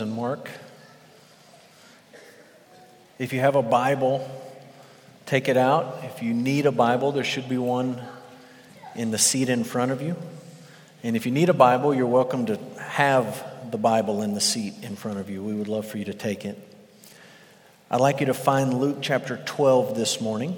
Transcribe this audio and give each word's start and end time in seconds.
and 0.00 0.14
Mark. 0.14 0.48
If 3.18 3.34
you 3.34 3.40
have 3.40 3.56
a 3.56 3.62
Bible, 3.62 4.26
take 5.26 5.50
it 5.50 5.58
out. 5.58 5.98
If 6.04 6.22
you 6.22 6.32
need 6.32 6.64
a 6.64 6.72
Bible, 6.72 7.12
there 7.12 7.24
should 7.24 7.46
be 7.46 7.58
one 7.58 8.00
in 8.94 9.10
the 9.10 9.18
seat 9.18 9.50
in 9.50 9.64
front 9.64 9.92
of 9.92 10.00
you. 10.00 10.16
And 11.02 11.14
if 11.14 11.26
you 11.26 11.30
need 11.30 11.50
a 11.50 11.52
Bible, 11.52 11.92
you're 11.94 12.06
welcome 12.06 12.46
to 12.46 12.56
have 12.78 13.44
the 13.70 13.76
Bible 13.76 14.22
in 14.22 14.32
the 14.32 14.40
seat 14.40 14.72
in 14.80 14.96
front 14.96 15.18
of 15.18 15.28
you. 15.28 15.42
We 15.42 15.52
would 15.52 15.68
love 15.68 15.86
for 15.86 15.98
you 15.98 16.06
to 16.06 16.14
take 16.14 16.46
it. 16.46 16.58
I'd 17.90 18.00
like 18.00 18.20
you 18.20 18.26
to 18.26 18.34
find 18.34 18.72
Luke 18.72 19.00
chapter 19.02 19.42
12 19.44 19.94
this 19.94 20.22
morning. 20.22 20.56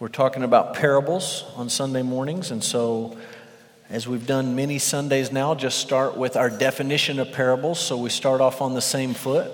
We're 0.00 0.08
talking 0.08 0.42
about 0.42 0.72
parables 0.72 1.44
on 1.56 1.68
Sunday 1.68 2.00
mornings, 2.00 2.50
and 2.50 2.64
so 2.64 3.18
as 3.88 4.08
we've 4.08 4.26
done 4.26 4.56
many 4.56 4.78
Sundays 4.78 5.30
now, 5.30 5.54
just 5.54 5.78
start 5.78 6.16
with 6.16 6.36
our 6.36 6.50
definition 6.50 7.20
of 7.20 7.30
parables 7.30 7.78
so 7.78 7.96
we 7.96 8.10
start 8.10 8.40
off 8.40 8.60
on 8.60 8.74
the 8.74 8.80
same 8.80 9.14
foot. 9.14 9.50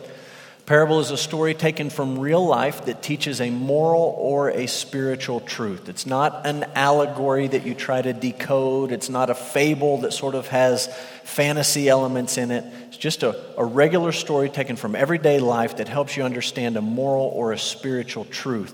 Parable 0.65 1.01
is 1.01 1.11
a 1.11 1.19
story 1.19 1.55
taken 1.55 1.91
from 1.91 2.19
real 2.19 2.47
life 2.47 2.87
that 2.87 3.03
teaches 3.03 3.41
a 3.41 3.51
moral 3.51 4.15
or 4.17 4.49
a 4.49 4.67
spiritual 4.67 5.41
truth. 5.41 5.89
It's 5.89 6.07
not 6.07 6.47
an 6.47 6.65
allegory 6.75 7.49
that 7.49 7.67
you 7.67 7.75
try 7.75 8.01
to 8.01 8.13
decode, 8.13 8.91
it's 8.91 9.11
not 9.11 9.29
a 9.29 9.35
fable 9.35 9.99
that 9.99 10.13
sort 10.13 10.35
of 10.35 10.47
has 10.49 10.87
fantasy 11.25 11.89
elements 11.89 12.39
in 12.39 12.51
it. 12.53 12.65
It's 12.89 12.97
just 12.97 13.25
a, 13.25 13.39
a 13.59 13.65
regular 13.65 14.13
story 14.13 14.49
taken 14.49 14.77
from 14.77 14.95
everyday 14.95 15.41
life 15.41 15.77
that 15.77 15.89
helps 15.89 16.17
you 16.17 16.23
understand 16.23 16.77
a 16.77 16.83
moral 16.83 17.27
or 17.27 17.53
a 17.53 17.59
spiritual 17.59 18.25
truth. 18.25 18.73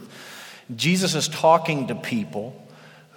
Jesus 0.77 1.15
is 1.15 1.27
talking 1.27 1.89
to 1.89 1.95
people 1.95 2.68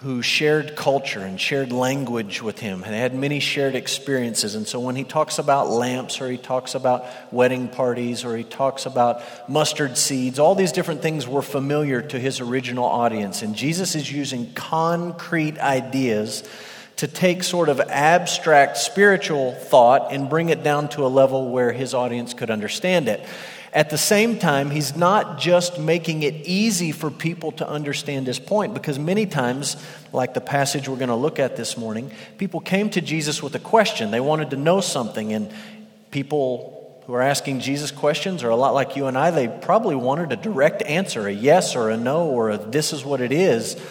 who 0.02 0.24
shared 0.24 0.76
culture 0.76 1.20
and 1.20 1.40
shared 1.40 1.72
language 1.72 2.42
with 2.42 2.58
him. 2.58 2.84
And 2.84 2.96
had 2.96 3.14
many 3.14 3.40
shared 3.40 3.76
experiences. 3.76 4.56
And 4.56 4.68
so 4.68 4.80
when 4.80 4.96
he 4.96 5.04
talks 5.04 5.38
about 5.38 5.70
lamps, 5.70 6.20
or 6.22 6.30
he 6.30 6.38
talks 6.38 6.74
about 6.74 7.06
wedding 7.32 7.68
parties, 7.68 8.26
or 8.26 8.36
he 8.36 8.44
talks 8.44 8.88
about 8.88 9.22
mustard 9.48 9.98
seeds, 9.98 10.40
all 10.40 10.56
these 10.56 10.72
different 10.72 11.04
things 11.04 11.28
were 11.28 11.44
familiar 11.44 12.02
to 12.02 12.20
his 12.20 12.40
original 12.40 12.86
audience. 12.86 13.44
And 13.44 13.56
Jesus 13.56 13.94
is 13.94 14.12
using 14.12 14.52
concrete 14.54 15.60
ideas 15.60 16.44
to 16.96 17.08
take 17.08 17.44
sort 17.44 17.70
of 17.70 17.80
abstract 17.80 18.78
spiritual 18.78 19.54
thought 19.54 20.12
and 20.12 20.30
bring 20.30 20.50
it 20.50 20.64
down 20.64 20.90
to 20.90 21.06
a 21.06 21.10
level 21.10 21.50
where 21.50 21.72
his 21.72 21.94
audience 21.94 22.34
could 22.34 22.50
understand 22.50 23.08
it. 23.08 23.24
At 23.74 23.90
the 23.90 23.98
same 23.98 24.38
time, 24.38 24.70
he's 24.70 24.98
not 24.98 25.40
just 25.40 25.80
making 25.80 26.24
it 26.24 26.46
easy 26.46 26.92
for 26.92 27.10
people 27.10 27.54
to 27.54 27.68
understand 27.68 28.28
his 28.28 28.38
point, 28.38 28.74
because 28.74 29.00
many 29.00 29.26
times, 29.26 29.78
like 30.12 30.34
the 30.34 30.42
passage 30.42 30.90
we're 30.90 30.98
going 30.98 31.08
to 31.08 31.16
look 31.16 31.40
at 31.40 31.56
this 31.56 31.78
morning, 31.78 32.12
people 32.38 32.60
came 32.60 32.90
to 32.90 33.00
Jesus 33.00 33.42
with 33.42 33.56
a 33.56 33.60
question. 33.60 34.12
They 34.12 34.20
wanted 34.20 34.50
to 34.50 34.58
know 34.58 34.82
something, 34.82 35.32
and 35.32 35.50
people 36.12 37.02
who 37.08 37.14
are 37.14 37.22
asking 37.22 37.62
Jesus 37.62 37.92
questions 37.92 38.44
are 38.44 38.50
a 38.50 38.58
lot 38.58 38.74
like 38.74 38.98
you 38.98 39.08
and 39.08 39.18
I. 39.18 39.32
They 39.32 39.48
probably 39.48 39.96
wanted 39.96 40.34
a 40.34 40.36
direct 40.36 40.82
answer, 40.82 41.28
a 41.28 41.32
yes 41.32 41.76
or 41.76 41.90
a 41.90 41.98
no, 41.98 42.28
or 42.28 42.50
a 42.50 42.58
this 42.58 42.92
is 42.92 43.06
what 43.06 43.22
it 43.22 43.32
is. 43.32 43.82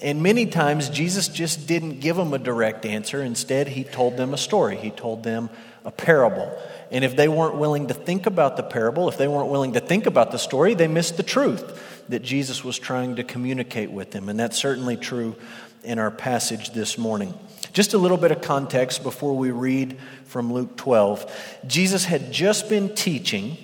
And 0.00 0.22
many 0.22 0.46
times, 0.46 0.90
Jesus 0.90 1.26
just 1.26 1.66
didn't 1.66 1.98
give 2.00 2.14
them 2.14 2.32
a 2.34 2.38
direct 2.38 2.86
answer. 2.86 3.20
Instead, 3.20 3.66
he 3.66 3.82
told 3.82 4.16
them 4.16 4.32
a 4.32 4.38
story, 4.38 4.76
he 4.76 4.90
told 4.90 5.24
them 5.24 5.50
a 5.84 5.90
parable. 5.90 6.50
And 6.90 7.04
if 7.04 7.16
they 7.16 7.28
weren't 7.28 7.56
willing 7.56 7.88
to 7.88 7.94
think 7.94 8.26
about 8.26 8.56
the 8.56 8.62
parable, 8.62 9.08
if 9.08 9.18
they 9.18 9.28
weren't 9.28 9.50
willing 9.50 9.74
to 9.74 9.80
think 9.80 10.06
about 10.06 10.30
the 10.30 10.38
story, 10.38 10.74
they 10.74 10.88
missed 10.88 11.16
the 11.16 11.22
truth 11.22 12.04
that 12.08 12.22
Jesus 12.22 12.64
was 12.64 12.78
trying 12.78 13.16
to 13.16 13.24
communicate 13.24 13.90
with 13.90 14.10
them. 14.10 14.28
And 14.28 14.38
that's 14.38 14.56
certainly 14.56 14.96
true 14.96 15.36
in 15.82 15.98
our 15.98 16.10
passage 16.10 16.70
this 16.70 16.96
morning. 16.96 17.34
Just 17.72 17.92
a 17.94 17.98
little 17.98 18.16
bit 18.16 18.30
of 18.30 18.40
context 18.40 19.02
before 19.02 19.36
we 19.36 19.50
read 19.50 19.98
from 20.24 20.52
Luke 20.52 20.76
12. 20.76 21.60
Jesus 21.66 22.04
had 22.04 22.32
just 22.32 22.68
been 22.68 22.94
teaching 22.94 23.56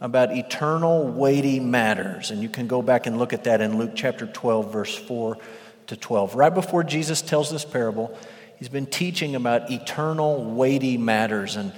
about 0.00 0.36
eternal, 0.36 1.06
weighty 1.06 1.60
matters. 1.60 2.30
And 2.30 2.42
you 2.42 2.48
can 2.48 2.66
go 2.66 2.82
back 2.82 3.06
and 3.06 3.18
look 3.18 3.32
at 3.32 3.44
that 3.44 3.60
in 3.60 3.78
Luke 3.78 3.92
chapter 3.94 4.26
12, 4.26 4.72
verse 4.72 4.94
4 4.94 5.38
to 5.86 5.96
12. 5.96 6.34
Right 6.34 6.52
before 6.52 6.84
Jesus 6.84 7.22
tells 7.22 7.50
this 7.50 7.64
parable, 7.64 8.16
he's 8.64 8.70
been 8.70 8.86
teaching 8.86 9.34
about 9.34 9.70
eternal, 9.70 10.42
weighty 10.42 10.96
matters. 10.96 11.56
And 11.56 11.70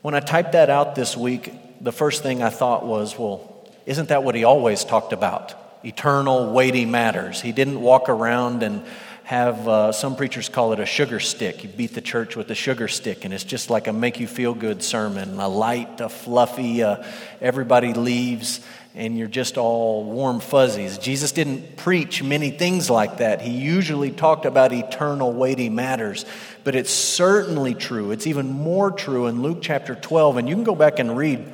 when 0.00 0.14
I 0.14 0.20
typed 0.20 0.52
that 0.52 0.70
out 0.70 0.94
this 0.94 1.18
week, 1.18 1.52
the 1.82 1.92
first 1.92 2.22
thing 2.22 2.42
I 2.42 2.48
thought 2.48 2.86
was, 2.86 3.18
well, 3.18 3.68
isn't 3.84 4.08
that 4.08 4.24
what 4.24 4.34
he 4.34 4.42
always 4.44 4.86
talked 4.86 5.12
about? 5.12 5.54
Eternal, 5.84 6.50
weighty 6.50 6.86
matters. 6.86 7.42
He 7.42 7.52
didn't 7.52 7.78
walk 7.78 8.08
around 8.08 8.62
and 8.62 8.82
have 9.24 9.68
uh, 9.68 9.92
some 9.92 10.16
preachers 10.16 10.48
call 10.48 10.72
it 10.72 10.80
a 10.80 10.86
sugar 10.86 11.20
stick. 11.20 11.62
You 11.62 11.68
beat 11.68 11.92
the 11.92 12.00
church 12.00 12.36
with 12.36 12.50
a 12.50 12.54
sugar 12.54 12.88
stick, 12.88 13.26
and 13.26 13.34
it's 13.34 13.44
just 13.44 13.68
like 13.68 13.86
a 13.86 13.92
make 13.92 14.18
you 14.18 14.26
feel 14.26 14.54
good 14.54 14.82
sermon, 14.82 15.38
a 15.38 15.48
light, 15.48 16.00
a 16.00 16.08
fluffy, 16.08 16.82
uh, 16.82 17.04
everybody 17.42 17.92
leaves, 17.92 18.60
and 18.94 19.18
you're 19.18 19.26
just 19.26 19.58
all 19.58 20.04
warm 20.04 20.38
fuzzies. 20.38 20.98
Jesus 20.98 21.32
didn't 21.32 21.76
preach 21.76 22.22
many 22.22 22.50
things 22.50 22.88
like 22.88 23.18
that. 23.18 23.42
He 23.42 23.50
usually 23.50 24.12
talked 24.12 24.46
about 24.46 24.72
eternal, 24.72 25.32
weighty 25.32 25.68
matters. 25.68 26.24
But 26.62 26.76
it's 26.76 26.92
certainly 26.92 27.74
true. 27.74 28.12
It's 28.12 28.26
even 28.26 28.50
more 28.50 28.92
true 28.92 29.26
in 29.26 29.42
Luke 29.42 29.58
chapter 29.60 29.96
12. 29.96 30.36
And 30.36 30.48
you 30.48 30.54
can 30.54 30.64
go 30.64 30.76
back 30.76 31.00
and 31.00 31.16
read 31.16 31.52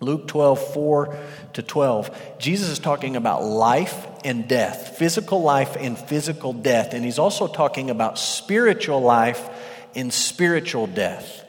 Luke 0.00 0.28
12, 0.28 0.74
4 0.74 1.16
to 1.54 1.62
12. 1.62 2.38
Jesus 2.38 2.68
is 2.68 2.78
talking 2.78 3.16
about 3.16 3.42
life 3.42 4.06
and 4.24 4.46
death, 4.46 4.98
physical 4.98 5.42
life 5.42 5.74
and 5.78 5.98
physical 5.98 6.52
death. 6.52 6.92
And 6.92 7.02
he's 7.02 7.18
also 7.18 7.46
talking 7.46 7.88
about 7.88 8.18
spiritual 8.18 9.00
life 9.00 9.48
and 9.94 10.12
spiritual 10.12 10.86
death. 10.86 11.44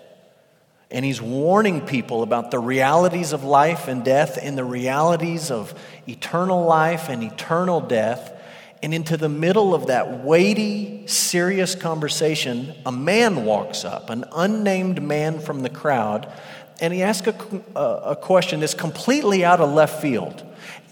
And 0.92 1.06
he's 1.06 1.22
warning 1.22 1.82
people 1.86 2.24
about 2.24 2.50
the 2.50 2.60
realities 2.60 3.32
of 3.32 3.44
life 3.44 3.88
and 3.88 4.04
death 4.04 4.40
and 4.42 4.58
the 4.58 4.64
realities 4.64 5.52
of 5.52 5.74
eternal 6.08 6.66
life 6.66 7.10
and 7.10 7.24
eternal 7.24 7.80
death. 7.80 8.36
And 8.82 8.94
into 8.94 9.18
the 9.18 9.30
middle 9.30 9.76
of 9.76 9.88
that 9.88 10.24
weighty, 10.24 11.06
serious 11.06 11.76
conversation, 11.76 12.74
a 12.86 12.92
man 12.92 13.44
walks 13.44 13.84
up, 13.84 14.10
an 14.10 14.24
unnamed 14.34 15.02
man 15.02 15.40
from 15.40 15.64
the 15.64 15.70
crowd, 15.70 16.32
and 16.82 16.94
he 16.94 17.04
asks 17.04 17.28
a, 17.28 17.80
a, 17.80 18.16
question 18.16 18.62
that's 18.62 18.74
completely 18.74 19.44
out 19.44 19.60
of 19.60 19.74
left 19.74 20.02
field. 20.02 20.44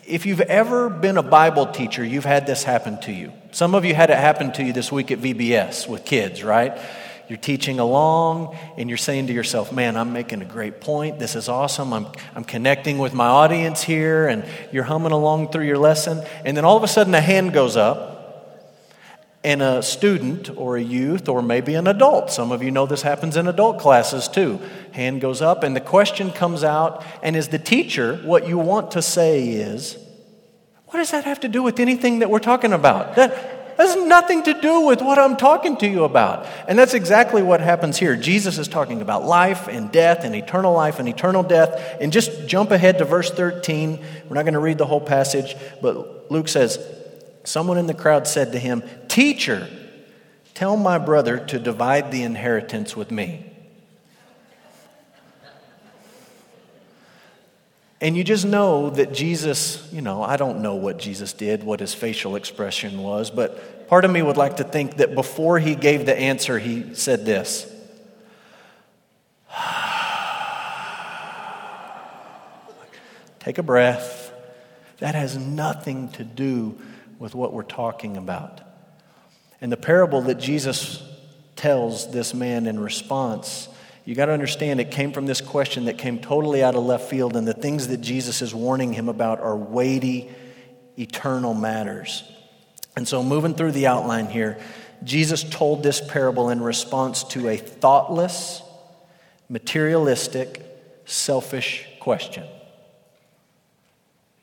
If 0.06 0.26
you've 0.26 0.42
ever 0.42 0.90
been 0.90 1.18
a 1.18 1.24
Bible 1.24 1.68
teacher, 1.68 2.04
you've 2.04 2.26
had 2.26 2.46
this 2.46 2.64
happen 2.64 3.00
to 3.02 3.12
you. 3.14 3.32
Some 3.52 3.74
of 3.74 3.86
you 3.86 3.96
had 3.96 4.10
it 4.10 4.18
happen 4.18 4.52
to 4.54 4.64
you 4.64 4.74
this 4.74 4.92
week 4.92 5.12
at 5.12 5.20
VBS 5.20 5.88
with 5.88 6.04
kids, 6.04 6.44
right? 6.44 6.78
You're 7.28 7.38
teaching 7.38 7.80
along 7.80 8.56
and 8.78 8.88
you're 8.90 8.98
saying 8.98 9.28
to 9.28 9.34
yourself, 9.34 9.72
man, 9.74 9.98
I'm 9.98 10.14
making 10.14 10.42
a 10.42 10.46
great 10.46 10.80
point. 10.80 11.20
This 11.20 11.36
is 11.36 11.50
awesome. 11.50 11.92
I'm, 11.92 12.08
I'm 12.36 12.46
connecting 12.46 13.00
with 13.00 13.14
my 13.14 13.28
audience 13.28 13.84
here. 13.84 14.28
And 14.28 14.46
you're 14.72 14.86
humming 14.86 15.12
along 15.12 15.52
through 15.52 15.66
your 15.66 15.78
lesson. 15.78 16.26
And 16.46 16.56
then 16.56 16.64
all 16.64 16.78
of 16.78 16.84
a 16.84 16.88
sudden, 16.88 17.14
a 17.14 17.22
hand 17.22 17.52
goes 17.54 17.76
up. 17.76 18.16
And 19.44 19.62
a 19.62 19.82
student 19.82 20.50
or 20.58 20.78
a 20.78 20.82
youth 20.82 21.30
or 21.30 21.42
maybe 21.42 21.76
an 21.76 21.88
adult, 21.88 22.32
some 22.32 22.52
of 22.52 22.64
you 22.64 22.72
know 22.72 22.86
this 22.86 23.04
happens 23.04 23.38
in 23.38 23.48
adult 23.48 23.80
classes 23.80 24.28
too. 24.28 24.60
Hand 24.92 25.22
goes 25.22 25.42
up 25.42 25.64
and 25.64 25.76
the 25.76 25.82
question 25.82 26.32
comes 26.32 26.64
out. 26.64 27.06
And 27.22 27.36
as 27.36 27.48
the 27.50 27.60
teacher, 27.60 28.18
what 28.24 28.48
you 28.48 28.58
want 28.58 28.92
to 28.92 29.02
say 29.02 29.48
is, 29.48 29.98
What 30.88 31.00
does 31.00 31.12
that 31.12 31.26
have 31.26 31.42
to 31.42 31.48
do 31.48 31.64
with 31.64 31.80
anything 31.80 32.20
that 32.20 32.30
we're 32.30 32.40
talking 32.40 32.74
about? 32.74 33.16
That, 33.16 33.57
has 33.78 33.96
nothing 33.96 34.44
to 34.44 34.60
do 34.60 34.82
with 34.82 35.02
what 35.02 35.20
I'm 35.20 35.38
talking 35.38 35.78
to 35.78 35.88
you 35.88 36.04
about. 36.04 36.48
And 36.68 36.78
that's 36.78 36.94
exactly 36.94 37.42
what 37.42 37.62
happens 37.62 37.98
here. 37.98 38.16
Jesus 38.16 38.58
is 38.58 38.68
talking 38.68 39.02
about 39.02 39.26
life 39.26 39.68
and 39.68 39.92
death 39.92 40.24
and 40.24 40.36
eternal 40.36 40.74
life 40.74 41.00
and 41.00 41.08
eternal 41.08 41.44
death. 41.44 41.98
And 42.02 42.12
just 42.12 42.48
jump 42.48 42.72
ahead 42.72 42.98
to 42.98 43.06
verse 43.06 43.30
13. 43.30 44.04
We're 44.28 44.36
not 44.36 44.44
going 44.44 44.54
to 44.54 44.60
read 44.60 44.78
the 44.78 44.86
whole 44.86 45.02
passage, 45.02 45.56
but 45.82 46.32
Luke 46.32 46.48
says, 46.48 46.80
Someone 47.44 47.78
in 47.78 47.88
the 47.88 47.94
crowd 47.94 48.28
said 48.28 48.52
to 48.52 48.60
him, 48.60 48.84
Teacher, 49.08 49.70
tell 50.54 50.76
my 50.76 50.98
brother 50.98 51.38
to 51.38 51.60
divide 51.60 52.12
the 52.12 52.24
inheritance 52.24 52.96
with 52.96 53.10
me. 53.10 53.47
And 58.00 58.16
you 58.16 58.24
just 58.24 58.46
know 58.46 58.92
that 58.92 59.12
Jesus, 59.12 59.92
you 59.92 60.02
know, 60.02 60.22
I 60.22 60.38
don't 60.38 60.62
know 60.62 60.76
what 60.76 61.00
Jesus 61.00 61.34
did, 61.34 61.64
what 61.64 61.80
his 61.80 61.96
facial 61.96 62.36
expression 62.36 63.02
was, 63.02 63.32
but 63.32 63.88
part 63.88 64.06
of 64.06 64.12
me 64.12 64.22
would 64.22 64.38
like 64.38 64.58
to 64.58 64.64
think 64.64 64.98
that 64.98 65.16
before 65.16 65.58
he 65.58 65.74
gave 65.74 66.06
the 66.06 66.16
answer, 66.16 66.60
he 66.60 66.94
said 66.94 67.26
this 67.26 67.66
Take 73.40 73.58
a 73.58 73.64
breath. 73.64 74.26
That 75.00 75.16
has 75.16 75.38
nothing 75.38 76.10
to 76.14 76.24
do 76.24 76.78
with 77.20 77.34
what 77.34 77.54
we're 77.54 77.64
talking 77.64 78.18
about. 78.18 78.62
And 79.62 79.72
the 79.72 79.78
parable 79.78 80.22
that 80.24 80.36
Jesus 80.36 81.04
tells 81.56 82.12
this 82.12 82.34
man 82.34 82.68
in 82.68 82.80
response 82.80 83.68
you 84.08 84.16
got 84.16 84.28
to 84.28 84.32
understand 84.32 84.80
it 84.80 84.90
came 84.90 85.12
from 85.12 85.26
this 85.26 85.42
question 85.42 85.84
that 85.86 85.98
came 85.98 86.20
totally 86.20 86.64
out 86.64 86.76
of 86.76 86.84
left 86.86 87.10
field, 87.10 87.36
and 87.36 87.46
the 87.46 87.54
things 87.54 87.90
that 87.90 87.98
Jesus 87.98 88.42
is 88.42 88.56
warning 88.56 88.94
him 88.94 89.10
about 89.10 89.42
are 89.42 89.58
weighty, 89.58 90.32
eternal 90.98 91.54
matters. 91.54 92.24
And 92.96 93.06
so, 93.06 93.22
moving 93.22 93.54
through 93.54 93.74
the 93.74 93.88
outline 93.88 94.28
here, 94.28 94.60
Jesus 95.04 95.44
told 95.44 95.84
this 95.84 96.00
parable 96.00 96.50
in 96.50 96.62
response 96.62 97.26
to 97.26 97.50
a 97.50 97.58
thoughtless, 97.58 98.62
materialistic, 99.50 100.62
selfish 101.04 101.86
question. 102.00 102.46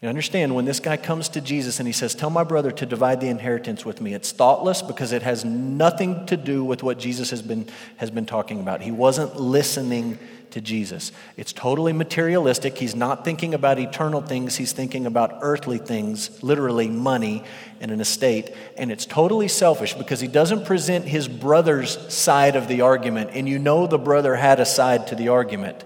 You 0.04 0.10
understand, 0.10 0.54
when 0.54 0.66
this 0.66 0.80
guy 0.80 0.98
comes 0.98 1.30
to 1.30 1.40
Jesus 1.40 1.78
and 1.78 1.86
he 1.86 1.92
says, 1.94 2.14
Tell 2.14 2.28
my 2.28 2.44
brother 2.44 2.70
to 2.70 2.84
divide 2.84 3.22
the 3.22 3.28
inheritance 3.28 3.86
with 3.86 4.02
me, 4.02 4.12
it's 4.12 4.32
thoughtless 4.32 4.82
because 4.82 5.12
it 5.12 5.22
has 5.22 5.46
nothing 5.46 6.26
to 6.26 6.36
do 6.36 6.62
with 6.62 6.82
what 6.82 6.98
Jesus 6.98 7.30
has 7.30 7.40
been, 7.40 7.66
has 7.96 8.10
been 8.10 8.26
talking 8.26 8.60
about. 8.60 8.82
He 8.82 8.90
wasn't 8.90 9.40
listening 9.40 10.18
to 10.50 10.60
Jesus. 10.60 11.10
It's 11.38 11.54
totally 11.54 11.94
materialistic. 11.94 12.76
He's 12.76 12.94
not 12.94 13.24
thinking 13.24 13.54
about 13.54 13.78
eternal 13.78 14.20
things, 14.20 14.56
he's 14.56 14.72
thinking 14.72 15.06
about 15.06 15.38
earthly 15.40 15.78
things, 15.78 16.42
literally 16.42 16.88
money 16.88 17.42
and 17.80 17.90
an 17.90 18.02
estate. 18.02 18.54
And 18.76 18.92
it's 18.92 19.06
totally 19.06 19.48
selfish 19.48 19.94
because 19.94 20.20
he 20.20 20.28
doesn't 20.28 20.66
present 20.66 21.06
his 21.06 21.28
brother's 21.28 22.12
side 22.12 22.56
of 22.56 22.68
the 22.68 22.82
argument, 22.82 23.30
and 23.32 23.48
you 23.48 23.58
know 23.58 23.86
the 23.86 23.96
brother 23.96 24.34
had 24.36 24.60
a 24.60 24.66
side 24.66 25.06
to 25.06 25.14
the 25.14 25.28
argument. 25.28 25.82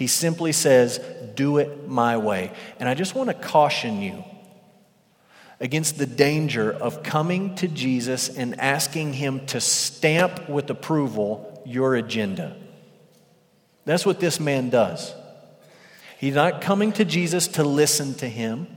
He 0.00 0.06
simply 0.06 0.52
says, 0.52 0.98
Do 1.34 1.58
it 1.58 1.86
my 1.86 2.16
way. 2.16 2.52
And 2.78 2.88
I 2.88 2.94
just 2.94 3.14
want 3.14 3.28
to 3.28 3.34
caution 3.34 4.00
you 4.00 4.24
against 5.60 5.98
the 5.98 6.06
danger 6.06 6.72
of 6.72 7.02
coming 7.02 7.54
to 7.56 7.68
Jesus 7.68 8.34
and 8.34 8.58
asking 8.58 9.12
him 9.12 9.44
to 9.48 9.60
stamp 9.60 10.48
with 10.48 10.70
approval 10.70 11.62
your 11.66 11.96
agenda. 11.96 12.56
That's 13.84 14.06
what 14.06 14.20
this 14.20 14.40
man 14.40 14.70
does. 14.70 15.12
He's 16.16 16.34
not 16.34 16.62
coming 16.62 16.92
to 16.92 17.04
Jesus 17.04 17.46
to 17.48 17.62
listen 17.62 18.14
to 18.14 18.26
him. 18.26 18.68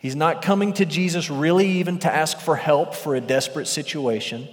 He's 0.00 0.16
not 0.16 0.42
coming 0.42 0.74
to 0.74 0.84
Jesus 0.84 1.30
really 1.30 1.66
even 1.78 1.98
to 2.00 2.14
ask 2.14 2.40
for 2.40 2.56
help 2.56 2.94
for 2.94 3.14
a 3.14 3.22
desperate 3.22 3.68
situation. 3.68 4.50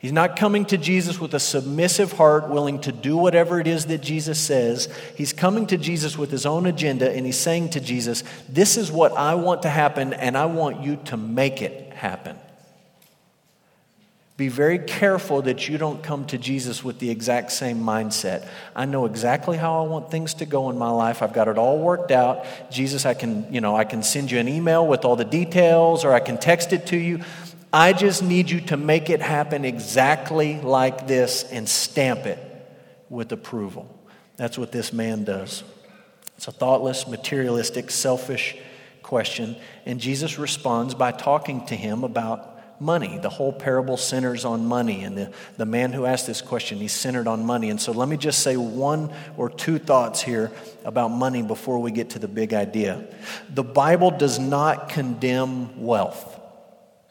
He's 0.00 0.12
not 0.12 0.36
coming 0.36 0.64
to 0.66 0.78
Jesus 0.78 1.18
with 1.18 1.34
a 1.34 1.40
submissive 1.40 2.12
heart, 2.12 2.48
willing 2.48 2.80
to 2.82 2.92
do 2.92 3.16
whatever 3.16 3.58
it 3.58 3.66
is 3.66 3.86
that 3.86 3.98
Jesus 3.98 4.38
says. 4.38 4.88
He's 5.16 5.32
coming 5.32 5.66
to 5.68 5.76
Jesus 5.76 6.16
with 6.16 6.30
his 6.30 6.46
own 6.46 6.66
agenda, 6.66 7.10
and 7.10 7.26
he's 7.26 7.38
saying 7.38 7.70
to 7.70 7.80
Jesus, 7.80 8.22
This 8.48 8.76
is 8.76 8.92
what 8.92 9.12
I 9.12 9.34
want 9.34 9.62
to 9.62 9.68
happen, 9.68 10.12
and 10.12 10.36
I 10.36 10.46
want 10.46 10.82
you 10.82 10.96
to 11.06 11.16
make 11.16 11.62
it 11.62 11.92
happen. 11.94 12.36
Be 14.38 14.46
very 14.46 14.78
careful 14.78 15.42
that 15.42 15.68
you 15.68 15.78
don't 15.78 16.00
come 16.00 16.24
to 16.26 16.38
Jesus 16.38 16.84
with 16.84 17.00
the 17.00 17.10
exact 17.10 17.50
same 17.50 17.80
mindset. 17.80 18.48
I 18.76 18.84
know 18.84 19.04
exactly 19.04 19.56
how 19.56 19.82
I 19.84 19.88
want 19.88 20.12
things 20.12 20.34
to 20.34 20.46
go 20.46 20.70
in 20.70 20.78
my 20.78 20.90
life. 20.90 21.22
I've 21.22 21.32
got 21.32 21.48
it 21.48 21.58
all 21.58 21.80
worked 21.80 22.12
out. 22.12 22.46
Jesus, 22.70 23.04
I 23.04 23.14
can, 23.14 23.52
you 23.52 23.60
know, 23.60 23.74
I 23.74 23.82
can 23.82 24.04
send 24.04 24.30
you 24.30 24.38
an 24.38 24.46
email 24.46 24.86
with 24.86 25.04
all 25.04 25.16
the 25.16 25.24
details 25.24 26.04
or 26.04 26.14
I 26.14 26.20
can 26.20 26.38
text 26.38 26.72
it 26.72 26.86
to 26.86 26.96
you. 26.96 27.18
I 27.72 27.92
just 27.92 28.22
need 28.22 28.48
you 28.48 28.60
to 28.62 28.76
make 28.76 29.10
it 29.10 29.20
happen 29.20 29.64
exactly 29.64 30.60
like 30.60 31.06
this 31.06 31.44
and 31.44 31.68
stamp 31.68 32.26
it 32.26 32.38
with 33.10 33.30
approval. 33.32 33.94
That's 34.36 34.56
what 34.56 34.72
this 34.72 34.92
man 34.92 35.24
does. 35.24 35.64
It's 36.36 36.48
a 36.48 36.52
thoughtless, 36.52 37.06
materialistic, 37.06 37.90
selfish 37.90 38.56
question. 39.02 39.56
And 39.84 40.00
Jesus 40.00 40.38
responds 40.38 40.94
by 40.94 41.12
talking 41.12 41.66
to 41.66 41.74
him 41.74 42.04
about 42.04 42.80
money. 42.80 43.18
The 43.18 43.28
whole 43.28 43.52
parable 43.52 43.96
centers 43.96 44.44
on 44.44 44.64
money. 44.64 45.02
And 45.02 45.18
the, 45.18 45.32
the 45.56 45.66
man 45.66 45.92
who 45.92 46.06
asked 46.06 46.26
this 46.26 46.40
question, 46.40 46.78
he's 46.78 46.92
centered 46.92 47.26
on 47.26 47.44
money. 47.44 47.70
And 47.70 47.80
so 47.80 47.92
let 47.92 48.08
me 48.08 48.16
just 48.16 48.40
say 48.40 48.56
one 48.56 49.12
or 49.36 49.50
two 49.50 49.78
thoughts 49.78 50.22
here 50.22 50.52
about 50.84 51.08
money 51.08 51.42
before 51.42 51.80
we 51.80 51.90
get 51.90 52.10
to 52.10 52.18
the 52.18 52.28
big 52.28 52.54
idea. 52.54 53.04
The 53.52 53.64
Bible 53.64 54.10
does 54.10 54.38
not 54.38 54.88
condemn 54.88 55.84
wealth. 55.84 56.37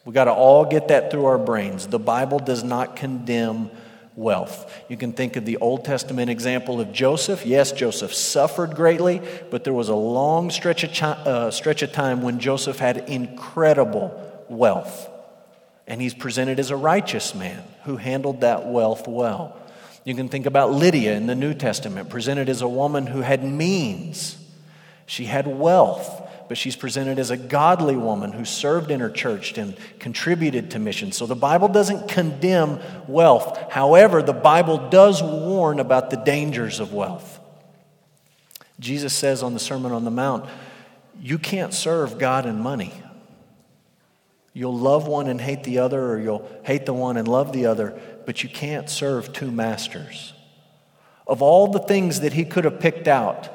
We 0.08 0.14
got 0.14 0.24
to 0.24 0.32
all 0.32 0.64
get 0.64 0.88
that 0.88 1.10
through 1.10 1.26
our 1.26 1.36
brains. 1.36 1.86
The 1.86 1.98
Bible 1.98 2.38
does 2.38 2.64
not 2.64 2.96
condemn 2.96 3.70
wealth. 4.16 4.74
You 4.88 4.96
can 4.96 5.12
think 5.12 5.36
of 5.36 5.44
the 5.44 5.58
Old 5.58 5.84
Testament 5.84 6.30
example 6.30 6.80
of 6.80 6.94
Joseph. 6.94 7.44
Yes, 7.44 7.72
Joseph 7.72 8.14
suffered 8.14 8.74
greatly, 8.74 9.20
but 9.50 9.64
there 9.64 9.74
was 9.74 9.90
a 9.90 9.94
long 9.94 10.50
stretch 10.50 10.82
of, 10.82 10.94
chi- 10.94 11.08
uh, 11.10 11.50
stretch 11.50 11.82
of 11.82 11.92
time 11.92 12.22
when 12.22 12.40
Joseph 12.40 12.78
had 12.78 13.10
incredible 13.10 14.46
wealth. 14.48 15.10
And 15.86 16.00
he's 16.00 16.14
presented 16.14 16.58
as 16.58 16.70
a 16.70 16.76
righteous 16.76 17.34
man 17.34 17.62
who 17.84 17.98
handled 17.98 18.40
that 18.40 18.66
wealth 18.66 19.06
well. 19.06 19.60
You 20.04 20.14
can 20.14 20.30
think 20.30 20.46
about 20.46 20.72
Lydia 20.72 21.18
in 21.18 21.26
the 21.26 21.34
New 21.34 21.52
Testament, 21.52 22.08
presented 22.08 22.48
as 22.48 22.62
a 22.62 22.68
woman 22.68 23.06
who 23.06 23.20
had 23.20 23.44
means. 23.44 24.42
She 25.04 25.26
had 25.26 25.46
wealth 25.46 26.27
but 26.48 26.56
she's 26.56 26.76
presented 26.76 27.18
as 27.18 27.30
a 27.30 27.36
godly 27.36 27.96
woman 27.96 28.32
who 28.32 28.44
served 28.44 28.90
in 28.90 29.00
her 29.00 29.10
church 29.10 29.56
and 29.58 29.76
contributed 29.98 30.70
to 30.70 30.78
missions. 30.78 31.16
So 31.16 31.26
the 31.26 31.36
Bible 31.36 31.68
doesn't 31.68 32.08
condemn 32.08 32.80
wealth. 33.06 33.70
However, 33.70 34.22
the 34.22 34.32
Bible 34.32 34.88
does 34.88 35.22
warn 35.22 35.78
about 35.78 36.10
the 36.10 36.16
dangers 36.16 36.80
of 36.80 36.92
wealth. 36.92 37.38
Jesus 38.80 39.12
says 39.12 39.42
on 39.42 39.54
the 39.54 39.60
Sermon 39.60 39.92
on 39.92 40.04
the 40.04 40.10
Mount, 40.10 40.48
you 41.20 41.38
can't 41.38 41.74
serve 41.74 42.18
God 42.18 42.46
and 42.46 42.60
money. 42.60 42.94
You'll 44.52 44.78
love 44.78 45.06
one 45.06 45.28
and 45.28 45.40
hate 45.40 45.64
the 45.64 45.78
other, 45.78 46.02
or 46.02 46.18
you'll 46.18 46.48
hate 46.64 46.86
the 46.86 46.94
one 46.94 47.16
and 47.16 47.28
love 47.28 47.52
the 47.52 47.66
other, 47.66 48.00
but 48.24 48.42
you 48.42 48.48
can't 48.48 48.88
serve 48.88 49.32
two 49.32 49.50
masters. 49.50 50.32
Of 51.26 51.42
all 51.42 51.68
the 51.68 51.78
things 51.78 52.20
that 52.20 52.32
he 52.32 52.44
could 52.44 52.64
have 52.64 52.80
picked 52.80 53.06
out, 53.06 53.50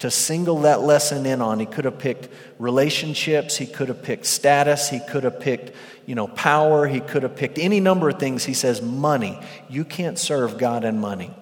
to 0.00 0.10
single 0.10 0.62
that 0.62 0.80
lesson 0.80 1.24
in 1.26 1.40
on. 1.40 1.60
He 1.60 1.66
could 1.66 1.84
have 1.84 1.98
picked 1.98 2.28
relationships, 2.58 3.56
he 3.56 3.66
could 3.66 3.88
have 3.88 4.02
picked 4.02 4.26
status, 4.26 4.88
he 4.88 4.98
could 4.98 5.24
have 5.24 5.40
picked, 5.40 5.72
you 6.06 6.14
know, 6.14 6.26
power, 6.26 6.86
he 6.86 7.00
could 7.00 7.22
have 7.22 7.36
picked 7.36 7.58
any 7.58 7.80
number 7.80 8.08
of 8.08 8.18
things. 8.18 8.44
He 8.44 8.54
says 8.54 8.82
money. 8.82 9.38
You 9.68 9.84
can't 9.84 10.18
serve 10.18 10.58
God 10.58 10.84
and 10.84 11.00
money. 11.00 11.32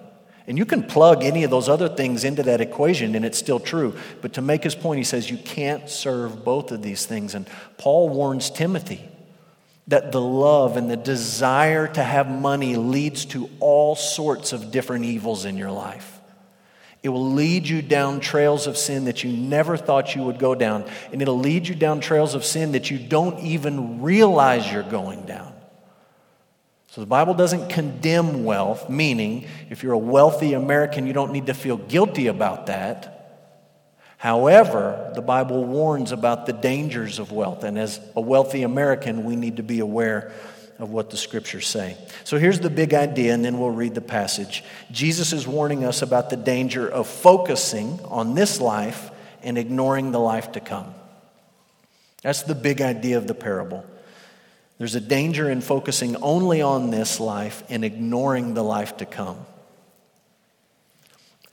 And 0.45 0.57
you 0.57 0.65
can 0.65 0.83
plug 0.83 1.23
any 1.23 1.43
of 1.43 1.51
those 1.51 1.69
other 1.69 1.87
things 1.87 2.23
into 2.23 2.43
that 2.43 2.59
equation 2.59 3.15
and 3.15 3.23
it's 3.23 3.37
still 3.37 3.59
true. 3.59 3.95
But 4.21 4.33
to 4.33 4.41
make 4.41 4.63
his 4.63 4.75
point, 4.75 4.97
he 4.97 5.03
says 5.03 5.29
you 5.29 5.37
can't 5.37 5.87
serve 5.89 6.43
both 6.43 6.71
of 6.71 6.81
these 6.81 7.05
things. 7.05 7.35
And 7.35 7.47
Paul 7.77 8.09
warns 8.09 8.49
Timothy 8.49 9.07
that 9.87 10.11
the 10.11 10.21
love 10.21 10.75
and 10.75 10.89
the 10.89 10.97
desire 10.97 11.87
to 11.87 12.03
have 12.03 12.29
money 12.29 12.75
leads 12.75 13.25
to 13.25 13.49
all 13.59 13.95
sorts 13.95 14.51
of 14.51 14.71
different 14.71 15.05
evils 15.05 15.45
in 15.45 15.55
your 15.55 15.71
life. 15.71 16.18
It 17.01 17.09
will 17.09 17.31
lead 17.31 17.67
you 17.67 17.81
down 17.81 18.19
trails 18.19 18.67
of 18.67 18.77
sin 18.77 19.05
that 19.05 19.23
you 19.23 19.31
never 19.31 19.77
thought 19.77 20.15
you 20.15 20.23
would 20.23 20.37
go 20.37 20.53
down. 20.53 20.83
And 21.11 21.21
it'll 21.21 21.39
lead 21.39 21.67
you 21.67 21.75
down 21.75 22.01
trails 22.01 22.35
of 22.35 22.43
sin 22.43 22.73
that 22.73 22.91
you 22.91 22.97
don't 22.99 23.39
even 23.39 24.01
realize 24.01 24.69
you're 24.71 24.83
going 24.83 25.25
down. 25.25 25.53
So 26.87 27.01
the 27.01 27.07
Bible 27.07 27.35
doesn't 27.35 27.69
condemn 27.69 28.43
wealth, 28.43 28.89
meaning 28.89 29.45
if 29.69 29.83
you're 29.83 29.93
a 29.93 29.97
wealthy 29.97 30.53
American, 30.53 31.07
you 31.07 31.13
don't 31.13 31.31
need 31.31 31.45
to 31.45 31.53
feel 31.53 31.77
guilty 31.77 32.27
about 32.27 32.65
that. 32.65 33.15
However, 34.17 35.11
the 35.15 35.21
Bible 35.21 35.63
warns 35.63 36.11
about 36.11 36.45
the 36.45 36.51
dangers 36.51 37.19
of 37.19 37.31
wealth. 37.31 37.63
And 37.63 37.79
as 37.79 38.01
a 38.17 38.21
wealthy 38.21 38.63
American, 38.63 39.23
we 39.23 39.37
need 39.37 39.57
to 39.57 39.63
be 39.63 39.79
aware 39.79 40.33
of 40.79 40.89
what 40.89 41.09
the 41.09 41.17
scriptures 41.17 41.67
say. 41.67 41.97
So 42.23 42.37
here's 42.37 42.61
the 42.61 42.69
big 42.69 42.93
idea, 42.93 43.33
and 43.33 43.43
then 43.43 43.59
we'll 43.59 43.69
read 43.69 43.95
the 43.95 44.01
passage. 44.01 44.63
Jesus 44.91 45.33
is 45.33 45.45
warning 45.45 45.83
us 45.83 46.01
about 46.01 46.29
the 46.29 46.37
danger 46.37 46.89
of 46.89 47.07
focusing 47.07 47.99
on 48.05 48.33
this 48.33 48.61
life 48.61 49.11
and 49.43 49.57
ignoring 49.57 50.11
the 50.11 50.19
life 50.19 50.53
to 50.53 50.61
come. 50.61 50.93
That's 52.23 52.43
the 52.43 52.55
big 52.55 52.81
idea 52.81 53.17
of 53.17 53.27
the 53.27 53.33
parable. 53.33 53.85
There's 54.77 54.95
a 54.95 55.01
danger 55.01 55.49
in 55.49 55.59
focusing 55.59 56.15
only 56.17 56.61
on 56.61 56.89
this 56.89 57.19
life 57.19 57.63
and 57.69 57.83
ignoring 57.83 58.53
the 58.53 58.63
life 58.63 58.97
to 58.97 59.05
come. 59.05 59.45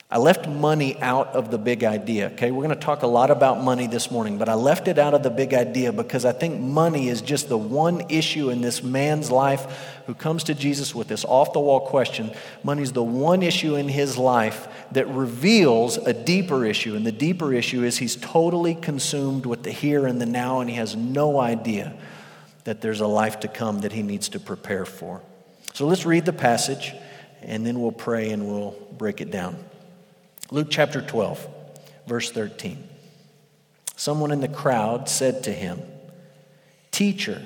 I 0.08 0.18
left 0.18 0.46
money 0.46 0.96
out 1.02 1.34
of 1.34 1.50
the 1.50 1.58
big 1.58 1.82
idea. 1.82 2.30
Okay, 2.30 2.52
we're 2.52 2.62
going 2.62 2.78
to 2.78 2.80
talk 2.80 3.02
a 3.02 3.08
lot 3.08 3.32
about 3.32 3.64
money 3.64 3.88
this 3.88 4.08
morning, 4.08 4.38
but 4.38 4.48
I 4.48 4.54
left 4.54 4.86
it 4.86 4.98
out 5.00 5.14
of 5.14 5.24
the 5.24 5.30
big 5.30 5.52
idea 5.52 5.92
because 5.92 6.24
I 6.24 6.30
think 6.30 6.60
money 6.60 7.08
is 7.08 7.20
just 7.20 7.48
the 7.48 7.58
one 7.58 8.08
issue 8.08 8.50
in 8.50 8.60
this 8.60 8.84
man's 8.84 9.32
life 9.32 9.98
who 10.06 10.14
comes 10.14 10.44
to 10.44 10.54
Jesus 10.54 10.94
with 10.94 11.08
this 11.08 11.24
off 11.24 11.52
the 11.52 11.58
wall 11.58 11.80
question. 11.80 12.30
Money 12.62 12.82
is 12.82 12.92
the 12.92 13.02
one 13.02 13.42
issue 13.42 13.74
in 13.74 13.88
his 13.88 14.16
life 14.16 14.68
that 14.92 15.08
reveals 15.08 15.96
a 15.96 16.12
deeper 16.12 16.64
issue, 16.64 16.94
and 16.94 17.04
the 17.04 17.10
deeper 17.10 17.52
issue 17.52 17.82
is 17.82 17.98
he's 17.98 18.14
totally 18.14 18.76
consumed 18.76 19.44
with 19.44 19.64
the 19.64 19.72
here 19.72 20.06
and 20.06 20.20
the 20.20 20.26
now, 20.26 20.60
and 20.60 20.70
he 20.70 20.76
has 20.76 20.94
no 20.94 21.40
idea 21.40 21.92
that 22.62 22.80
there's 22.80 23.00
a 23.00 23.08
life 23.08 23.40
to 23.40 23.48
come 23.48 23.80
that 23.80 23.92
he 23.92 24.04
needs 24.04 24.28
to 24.28 24.38
prepare 24.38 24.84
for. 24.84 25.20
So 25.74 25.84
let's 25.84 26.06
read 26.06 26.26
the 26.26 26.32
passage, 26.32 26.94
and 27.42 27.66
then 27.66 27.80
we'll 27.80 27.90
pray 27.90 28.30
and 28.30 28.46
we'll 28.46 28.76
break 28.96 29.20
it 29.20 29.32
down. 29.32 29.56
Luke 30.52 30.68
chapter 30.70 31.00
12, 31.02 31.48
verse 32.06 32.30
13. 32.30 32.86
Someone 33.96 34.30
in 34.30 34.40
the 34.40 34.48
crowd 34.48 35.08
said 35.08 35.42
to 35.44 35.52
him, 35.52 35.82
Teacher, 36.92 37.42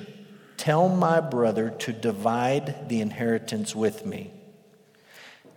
tell 0.58 0.86
my 0.90 1.20
brother 1.20 1.70
to 1.70 1.94
divide 1.94 2.90
the 2.90 3.00
inheritance 3.00 3.74
with 3.74 4.04
me. 4.04 4.30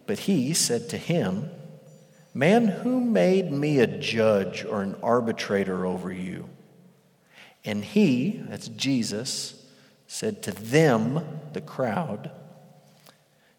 But 0.08 0.20
he 0.20 0.54
said 0.54 0.88
to 0.90 0.98
him, 0.98 1.50
Man, 2.34 2.68
who 2.68 3.02
made 3.02 3.52
me 3.52 3.80
a 3.80 3.88
judge 3.88 4.64
or 4.64 4.82
an 4.82 4.96
arbitrator 5.04 5.86
over 5.86 6.14
you? 6.14 6.48
And 7.66 7.84
he, 7.84 8.42
that's 8.48 8.70
Jesus, 8.70 9.62
said 10.08 10.44
to 10.44 10.52
them, 10.52 11.40
the 11.52 11.62
crowd, 11.62 12.32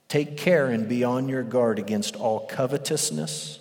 Take 0.09 0.38
care 0.38 0.69
and 0.69 0.88
be 0.88 1.05
on 1.05 1.29
your 1.29 1.43
guard 1.43 1.79
against 1.79 2.17
all 2.17 2.47
covetousness 2.47 3.61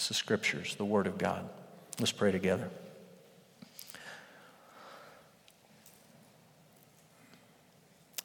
It's 0.00 0.08
the 0.08 0.14
scriptures, 0.14 0.76
the 0.76 0.84
word 0.86 1.06
of 1.06 1.18
God. 1.18 1.46
Let's 1.98 2.10
pray 2.10 2.32
together. 2.32 2.70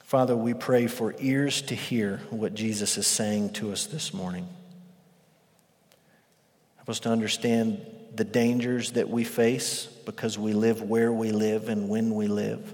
Father, 0.03 0.38
we 0.38 0.53
pray 0.53 0.88
for 0.88 1.13
ears 1.20 1.62
to 1.63 1.75
hear 1.75 2.22
what 2.29 2.53
Jesus 2.53 2.98
is 2.98 3.05
saying 3.08 3.50
to 3.55 3.74
us 3.74 3.88
this 3.88 4.13
morning. 4.13 4.48
Help 6.77 6.88
us 6.91 7.01
to 7.01 7.10
understand 7.10 7.86
the 8.15 8.24
dangers 8.24 8.94
that 8.94 9.10
we 9.10 9.25
face 9.25 9.88
because 10.05 10.39
we 10.39 10.53
live 10.53 10.82
where 10.82 11.12
we 11.12 11.34
live 11.34 11.67
and 11.67 11.89
when 11.89 12.15
we 12.15 12.27
live. 12.27 12.74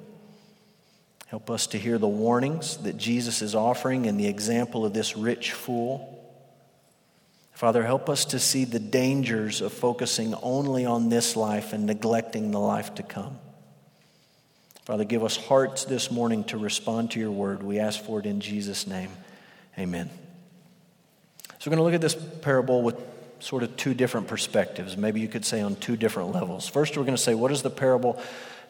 Help 1.25 1.49
us 1.49 1.65
to 1.65 1.79
hear 1.79 1.97
the 1.97 2.07
warnings 2.07 2.77
that 2.83 2.97
Jesus 2.97 3.41
is 3.41 3.55
offering 3.55 4.05
in 4.05 4.17
the 4.17 4.27
example 4.27 4.85
of 4.85 4.93
this 4.93 5.17
rich 5.17 5.53
fool. 5.53 6.20
Father, 7.61 7.83
help 7.83 8.09
us 8.09 8.25
to 8.25 8.39
see 8.39 8.65
the 8.65 8.79
dangers 8.79 9.61
of 9.61 9.71
focusing 9.71 10.33
only 10.41 10.83
on 10.83 11.09
this 11.09 11.35
life 11.35 11.73
and 11.73 11.85
neglecting 11.85 12.49
the 12.49 12.57
life 12.57 12.95
to 12.95 13.03
come. 13.03 13.37
Father, 14.83 15.03
give 15.03 15.23
us 15.23 15.37
hearts 15.37 15.85
this 15.85 16.09
morning 16.09 16.43
to 16.45 16.57
respond 16.57 17.11
to 17.11 17.19
your 17.19 17.29
word. 17.29 17.61
We 17.61 17.77
ask 17.77 18.03
for 18.03 18.19
it 18.19 18.25
in 18.25 18.39
Jesus' 18.41 18.87
name. 18.87 19.11
Amen. 19.77 20.09
So 21.59 21.69
we're 21.69 21.75
going 21.75 21.77
to 21.77 21.83
look 21.83 21.93
at 21.93 22.01
this 22.01 22.15
parable 22.41 22.81
with 22.81 22.95
sort 23.41 23.61
of 23.61 23.77
two 23.77 23.93
different 23.93 24.27
perspectives. 24.27 24.97
Maybe 24.97 25.21
you 25.21 25.27
could 25.27 25.45
say 25.45 25.61
on 25.61 25.75
two 25.75 25.95
different 25.95 26.31
levels. 26.31 26.67
First, 26.67 26.97
we're 26.97 27.03
going 27.03 27.15
to 27.15 27.21
say, 27.21 27.35
what 27.35 27.49
does 27.49 27.61
the 27.61 27.69
parable 27.69 28.19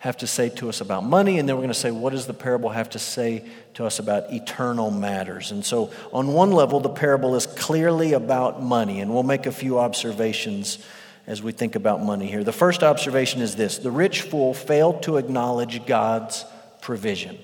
have 0.01 0.17
to 0.17 0.25
say 0.25 0.49
to 0.49 0.67
us 0.67 0.81
about 0.81 1.03
money, 1.03 1.37
and 1.37 1.47
then 1.47 1.55
we're 1.55 1.61
going 1.61 1.69
to 1.69 1.75
say, 1.75 1.91
what 1.91 2.09
does 2.09 2.25
the 2.25 2.33
parable 2.33 2.69
have 2.69 2.89
to 2.89 2.97
say 2.97 3.45
to 3.75 3.85
us 3.85 3.99
about 3.99 4.33
eternal 4.33 4.89
matters? 4.89 5.51
And 5.51 5.63
so, 5.63 5.91
on 6.11 6.33
one 6.33 6.51
level, 6.51 6.79
the 6.79 6.89
parable 6.89 7.35
is 7.35 7.45
clearly 7.45 8.13
about 8.13 8.63
money, 8.63 8.99
and 8.99 9.13
we'll 9.13 9.21
make 9.21 9.45
a 9.45 9.51
few 9.51 9.77
observations 9.77 10.79
as 11.27 11.43
we 11.43 11.51
think 11.51 11.75
about 11.75 12.01
money 12.01 12.25
here. 12.25 12.43
The 12.43 12.51
first 12.51 12.81
observation 12.81 13.41
is 13.41 13.55
this 13.55 13.77
the 13.77 13.91
rich 13.91 14.23
fool 14.23 14.55
failed 14.55 15.03
to 15.03 15.17
acknowledge 15.17 15.85
God's 15.85 16.45
provision. 16.81 17.37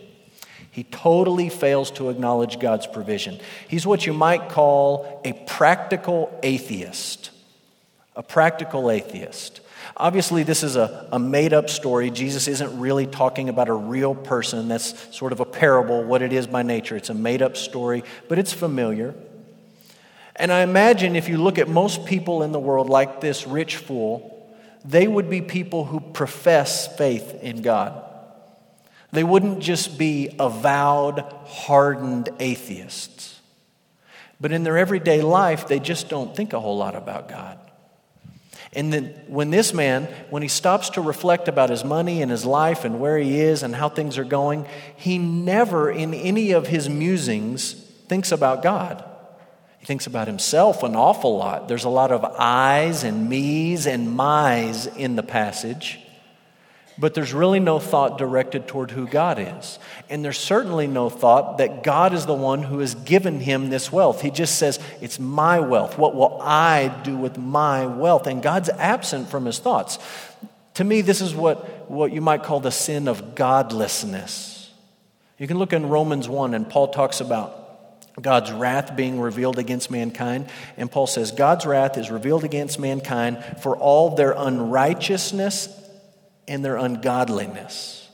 He 0.72 0.84
totally 0.84 1.50
fails 1.50 1.92
to 1.92 2.10
acknowledge 2.10 2.60
God's 2.60 2.88
provision. 2.88 3.40
He's 3.68 3.86
what 3.86 4.08
you 4.08 4.14
might 4.14 4.50
call 4.50 5.22
a 5.24 5.34
practical 5.34 6.36
atheist. 6.42 7.30
A 8.16 8.24
practical 8.24 8.90
atheist. 8.90 9.62
Obviously, 9.96 10.44
this 10.44 10.64
is 10.64 10.76
a, 10.76 11.08
a 11.12 11.20
made 11.20 11.54
up 11.54 11.70
story. 11.70 12.10
Jesus 12.12 12.48
isn't 12.48 12.80
really 12.80 13.08
talking 13.08 13.50
about 13.50 13.70
a 13.70 13.74
real 13.74 14.14
person. 14.14 14.68
That's 14.68 15.16
sort 15.16 15.32
of 15.32 15.40
a 15.40 15.46
parable, 15.46 16.04
what 16.04 16.22
it 16.22 16.34
is 16.34 16.48
by 16.48 16.64
nature. 16.64 16.96
It's 16.96 17.10
a 17.10 17.14
made 17.14 17.42
up 17.42 17.56
story, 17.56 18.04
but 18.28 18.38
it's 18.38 18.54
familiar. 18.54 19.16
And 20.36 20.52
I 20.52 20.62
imagine 20.62 21.16
if 21.16 21.30
you 21.30 21.38
look 21.38 21.58
at 21.58 21.68
most 21.68 22.06
people 22.06 22.44
in 22.44 22.52
the 22.52 22.60
world, 22.60 22.90
like 22.90 23.22
this 23.22 23.48
rich 23.48 23.78
fool, 23.78 24.34
they 24.86 25.08
would 25.08 25.30
be 25.30 25.42
people 25.42 25.86
who 25.86 26.00
profess 26.00 26.96
faith 26.96 27.42
in 27.42 27.62
God. 27.62 28.04
They 29.12 29.24
wouldn't 29.24 29.60
just 29.60 29.98
be 29.98 30.36
avowed, 30.40 31.20
hardened 31.46 32.30
atheists. 32.40 33.40
But 34.40 34.52
in 34.52 34.64
their 34.64 34.78
everyday 34.78 35.22
life, 35.22 35.68
they 35.68 35.80
just 35.80 36.10
don't 36.10 36.36
think 36.36 36.54
a 36.54 36.60
whole 36.60 36.78
lot 36.78 36.96
about 36.96 37.30
God. 37.30 37.58
And 38.78 38.94
then 38.94 39.06
when 39.26 39.50
this 39.50 39.74
man, 39.74 40.04
when 40.30 40.44
he 40.44 40.48
stops 40.48 40.92
to 40.92 41.02
reflect 41.02 41.48
about 41.48 41.72
his 41.72 41.84
money 41.84 42.22
and 42.22 42.30
his 42.30 42.46
life 42.46 42.86
and 42.86 43.00
where 43.00 43.18
he 43.18 43.42
is 43.42 43.64
and 43.64 43.76
how 43.76 43.90
things 43.90 44.20
are 44.20 44.24
going, 44.24 44.68
he 44.96 45.18
never 45.18 45.90
in 45.90 46.14
any 46.14 46.52
of 46.52 46.68
his 46.68 46.88
musings 46.88 47.74
thinks 48.08 48.32
about 48.32 48.62
God. 48.62 49.04
He 49.80 49.88
thinks 49.88 50.06
about 50.06 50.28
himself 50.28 50.84
an 50.84 50.96
awful 50.96 51.38
lot. 51.38 51.68
There's 51.68 51.86
a 51.86 51.90
lot 51.90 52.12
of 52.12 52.24
I's 52.24 53.04
and 53.04 53.28
me's 53.28 53.88
and 53.88 54.16
my's 54.16 54.86
in 54.86 55.16
the 55.16 55.24
passage. 55.24 56.00
But 57.00 57.14
there's 57.14 57.34
really 57.34 57.60
no 57.60 57.78
thought 57.78 58.18
directed 58.18 58.68
toward 58.68 58.90
who 58.90 59.08
God 59.08 59.38
is. 59.40 59.78
And 60.10 60.26
there's 60.26 60.40
certainly 60.40 60.88
no 60.88 61.10
thought 61.10 61.60
that 61.60 61.84
God 61.84 62.14
is 62.14 62.26
the 62.26 62.34
one 62.34 62.64
who 62.64 62.80
has 62.80 62.96
given 62.96 63.40
him 63.40 63.70
this 63.70 63.92
wealth. 63.92 64.22
He 64.22 64.32
just 64.32 64.58
says, 64.58 64.80
It's 65.00 65.20
my 65.20 65.60
wealth. 65.60 65.98
What 65.98 66.16
will 66.16 66.42
I 66.42 66.88
do 67.04 67.16
with 67.16 67.38
my 67.38 67.86
wealth? 67.86 68.26
And 68.26 68.42
God's 68.42 68.70
absent 68.70 69.30
from 69.30 69.46
his 69.46 69.60
thoughts. 69.60 70.00
To 70.76 70.84
me, 70.84 71.02
this 71.02 71.22
is 71.22 71.36
what, 71.36 71.90
what 71.90 72.12
you 72.12 72.22
might 72.22 72.44
call 72.44 72.60
the 72.60 72.72
sin 72.72 73.08
of 73.08 73.36
godlessness. 73.36 74.72
You 75.38 75.48
can 75.48 75.60
look 75.60 75.74
in 75.74 75.90
Romans 75.90 76.28
1, 76.28 76.56
and 76.56 76.68
Paul 76.68 76.88
talks 76.88 77.22
about 77.22 77.66
God's 78.20 78.52
wrath 78.52 78.96
being 78.96 79.20
revealed 79.20 79.60
against 79.60 79.92
mankind. 79.92 80.50
And 80.78 80.92
Paul 80.92 81.06
says, 81.06 81.32
God's 81.32 81.68
wrath 81.68 81.96
is 82.00 82.10
revealed 82.10 82.44
against 82.44 82.80
mankind 82.80 83.44
for 83.62 83.78
all 83.78 84.16
their 84.16 84.32
unrighteousness 84.32 85.84
and 86.48 86.64
their 86.64 86.78
ungodliness. 86.78 88.08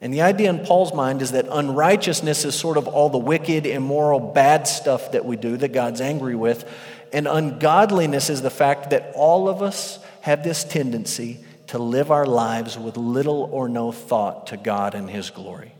And 0.00 0.14
the 0.14 0.22
idea 0.22 0.48
in 0.48 0.60
Paul's 0.60 0.94
mind 0.94 1.22
is 1.22 1.32
that 1.32 1.46
unrighteousness 1.50 2.44
is 2.44 2.54
sort 2.54 2.76
of 2.76 2.86
all 2.86 3.10
the 3.10 3.18
wicked, 3.18 3.66
immoral, 3.66 4.20
bad 4.20 4.68
stuff 4.68 5.12
that 5.12 5.24
we 5.24 5.36
do 5.36 5.56
that 5.56 5.72
God's 5.72 6.00
angry 6.00 6.36
with. 6.36 6.70
And 7.12 7.26
ungodliness 7.26 8.30
is 8.30 8.42
the 8.42 8.50
fact 8.50 8.90
that 8.90 9.12
all 9.16 9.48
of 9.48 9.60
us 9.60 9.98
have 10.20 10.44
this 10.44 10.62
tendency 10.62 11.40
to 11.68 11.78
live 11.78 12.10
our 12.10 12.26
lives 12.26 12.78
with 12.78 12.96
little 12.96 13.48
or 13.52 13.68
no 13.68 13.90
thought 13.90 14.48
to 14.48 14.56
God 14.56 14.94
and 14.94 15.10
His 15.10 15.30
glory. 15.30 15.72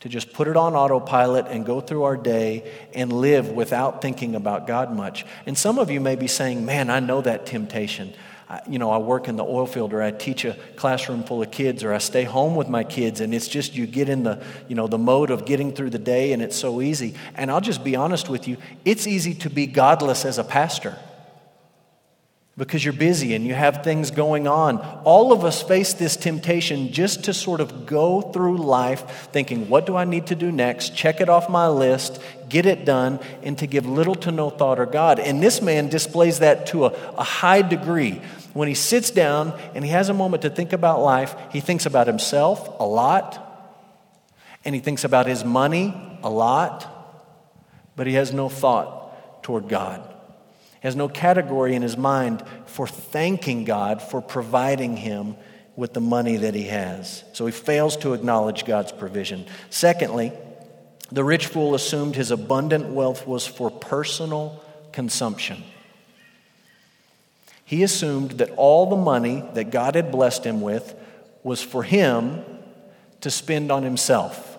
To 0.00 0.08
just 0.08 0.32
put 0.32 0.48
it 0.48 0.56
on 0.56 0.74
autopilot 0.74 1.46
and 1.46 1.64
go 1.64 1.80
through 1.80 2.02
our 2.02 2.16
day 2.16 2.68
and 2.92 3.12
live 3.12 3.50
without 3.50 4.02
thinking 4.02 4.34
about 4.34 4.66
God 4.66 4.92
much. 4.92 5.24
And 5.46 5.56
some 5.56 5.78
of 5.78 5.90
you 5.92 6.00
may 6.00 6.16
be 6.16 6.26
saying, 6.26 6.64
Man, 6.66 6.90
I 6.90 6.98
know 6.98 7.20
that 7.20 7.46
temptation 7.46 8.12
you 8.68 8.78
know, 8.78 8.90
I 8.90 8.98
work 8.98 9.28
in 9.28 9.36
the 9.36 9.44
oil 9.44 9.66
field 9.66 9.92
or 9.92 10.02
I 10.02 10.10
teach 10.10 10.44
a 10.44 10.56
classroom 10.76 11.22
full 11.22 11.42
of 11.42 11.50
kids 11.50 11.82
or 11.82 11.92
I 11.92 11.98
stay 11.98 12.24
home 12.24 12.54
with 12.54 12.68
my 12.68 12.84
kids 12.84 13.20
and 13.20 13.34
it's 13.34 13.48
just 13.48 13.74
you 13.74 13.86
get 13.86 14.08
in 14.08 14.24
the, 14.24 14.42
you 14.68 14.74
know, 14.74 14.86
the 14.86 14.98
mode 14.98 15.30
of 15.30 15.46
getting 15.46 15.72
through 15.72 15.90
the 15.90 15.98
day 15.98 16.32
and 16.32 16.42
it's 16.42 16.56
so 16.56 16.82
easy. 16.82 17.14
And 17.34 17.50
I'll 17.50 17.62
just 17.62 17.82
be 17.82 17.96
honest 17.96 18.28
with 18.28 18.46
you, 18.48 18.58
it's 18.84 19.06
easy 19.06 19.34
to 19.34 19.50
be 19.50 19.66
godless 19.66 20.24
as 20.24 20.38
a 20.38 20.44
pastor 20.44 20.98
because 22.58 22.84
you're 22.84 22.92
busy 22.92 23.34
and 23.34 23.46
you 23.46 23.54
have 23.54 23.82
things 23.82 24.10
going 24.10 24.46
on. 24.46 24.78
All 25.04 25.32
of 25.32 25.44
us 25.44 25.62
face 25.62 25.94
this 25.94 26.16
temptation 26.16 26.92
just 26.92 27.24
to 27.24 27.34
sort 27.34 27.62
of 27.62 27.86
go 27.86 28.20
through 28.20 28.58
life 28.58 29.28
thinking, 29.32 29.70
what 29.70 29.86
do 29.86 29.96
I 29.96 30.04
need 30.04 30.26
to 30.26 30.34
do 30.34 30.52
next? 30.52 30.94
Check 30.94 31.22
it 31.22 31.30
off 31.30 31.48
my 31.48 31.68
list, 31.68 32.20
get 32.50 32.66
it 32.66 32.84
done, 32.84 33.20
and 33.42 33.56
to 33.58 33.66
give 33.66 33.86
little 33.86 34.14
to 34.16 34.30
no 34.30 34.50
thought 34.50 34.78
or 34.78 34.84
God. 34.84 35.18
And 35.18 35.42
this 35.42 35.62
man 35.62 35.88
displays 35.88 36.40
that 36.40 36.66
to 36.66 36.86
a, 36.86 36.88
a 37.16 37.24
high 37.24 37.62
degree 37.62 38.20
when 38.54 38.68
he 38.68 38.74
sits 38.74 39.10
down 39.10 39.58
and 39.74 39.84
he 39.84 39.90
has 39.90 40.08
a 40.08 40.14
moment 40.14 40.42
to 40.42 40.50
think 40.50 40.72
about 40.72 41.00
life, 41.00 41.34
he 41.50 41.60
thinks 41.60 41.86
about 41.86 42.06
himself 42.06 42.68
a 42.80 42.86
lot, 42.86 43.48
and 44.64 44.74
he 44.74 44.80
thinks 44.80 45.04
about 45.04 45.26
his 45.26 45.44
money 45.44 46.18
a 46.22 46.30
lot, 46.30 46.88
but 47.96 48.06
he 48.06 48.14
has 48.14 48.32
no 48.32 48.48
thought 48.48 49.42
toward 49.42 49.68
God. 49.68 50.02
He 50.80 50.88
has 50.88 50.96
no 50.96 51.08
category 51.08 51.74
in 51.74 51.82
his 51.82 51.96
mind 51.96 52.42
for 52.66 52.86
thanking 52.86 53.64
God 53.64 54.02
for 54.02 54.20
providing 54.20 54.96
him 54.96 55.36
with 55.76 55.94
the 55.94 56.00
money 56.00 56.36
that 56.36 56.54
he 56.54 56.64
has. 56.64 57.24
So 57.32 57.46
he 57.46 57.52
fails 57.52 57.96
to 57.98 58.12
acknowledge 58.12 58.64
God's 58.64 58.92
provision. 58.92 59.46
Secondly, 59.70 60.32
the 61.10 61.24
rich 61.24 61.46
fool 61.46 61.74
assumed 61.74 62.16
his 62.16 62.30
abundant 62.30 62.88
wealth 62.88 63.26
was 63.26 63.46
for 63.46 63.70
personal 63.70 64.62
consumption. 64.92 65.62
He 67.72 67.84
assumed 67.84 68.32
that 68.32 68.50
all 68.58 68.84
the 68.84 68.96
money 68.96 69.42
that 69.54 69.70
God 69.70 69.94
had 69.94 70.12
blessed 70.12 70.44
him 70.44 70.60
with 70.60 70.94
was 71.42 71.62
for 71.62 71.82
him 71.82 72.44
to 73.22 73.30
spend 73.30 73.72
on 73.72 73.82
himself. 73.82 74.58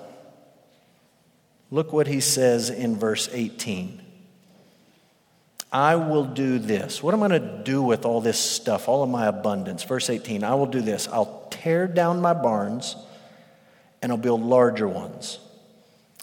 Look 1.70 1.94
what 1.94 2.08
he 2.08 2.20
says 2.20 2.72
in 2.72 2.98
verse 2.98 3.30
18. 3.32 4.02
I 5.72 5.96
will 5.96 6.26
do 6.26 6.58
this. 6.58 7.04
What 7.04 7.14
am 7.14 7.22
I 7.22 7.28
going 7.28 7.42
to 7.44 7.64
do 7.64 7.84
with 7.84 8.04
all 8.04 8.20
this 8.20 8.40
stuff, 8.40 8.90
all 8.90 9.04
of 9.04 9.10
my 9.10 9.28
abundance? 9.28 9.84
Verse 9.84 10.10
18 10.10 10.44
I 10.44 10.56
will 10.56 10.66
do 10.66 10.82
this. 10.82 11.08
I'll 11.08 11.48
tear 11.52 11.86
down 11.86 12.20
my 12.20 12.34
barns 12.34 12.96
and 14.02 14.12
I'll 14.12 14.18
build 14.18 14.42
larger 14.42 14.88
ones. 14.88 15.38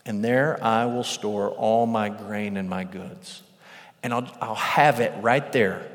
And 0.04 0.24
there 0.24 0.58
I 0.60 0.86
will 0.86 1.04
store 1.04 1.50
all 1.50 1.86
my 1.86 2.08
grain 2.08 2.56
and 2.56 2.68
my 2.68 2.82
goods. 2.82 3.44
And 4.02 4.12
I'll, 4.12 4.28
I'll 4.40 4.54
have 4.56 4.98
it 4.98 5.12
right 5.22 5.52
there 5.52 5.88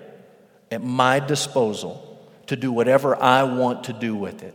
at 0.75 0.83
my 0.83 1.19
disposal 1.19 2.01
to 2.47 2.55
do 2.55 2.71
whatever 2.71 3.15
I 3.15 3.43
want 3.43 3.85
to 3.85 3.93
do 3.93 4.15
with 4.15 4.43
it. 4.43 4.53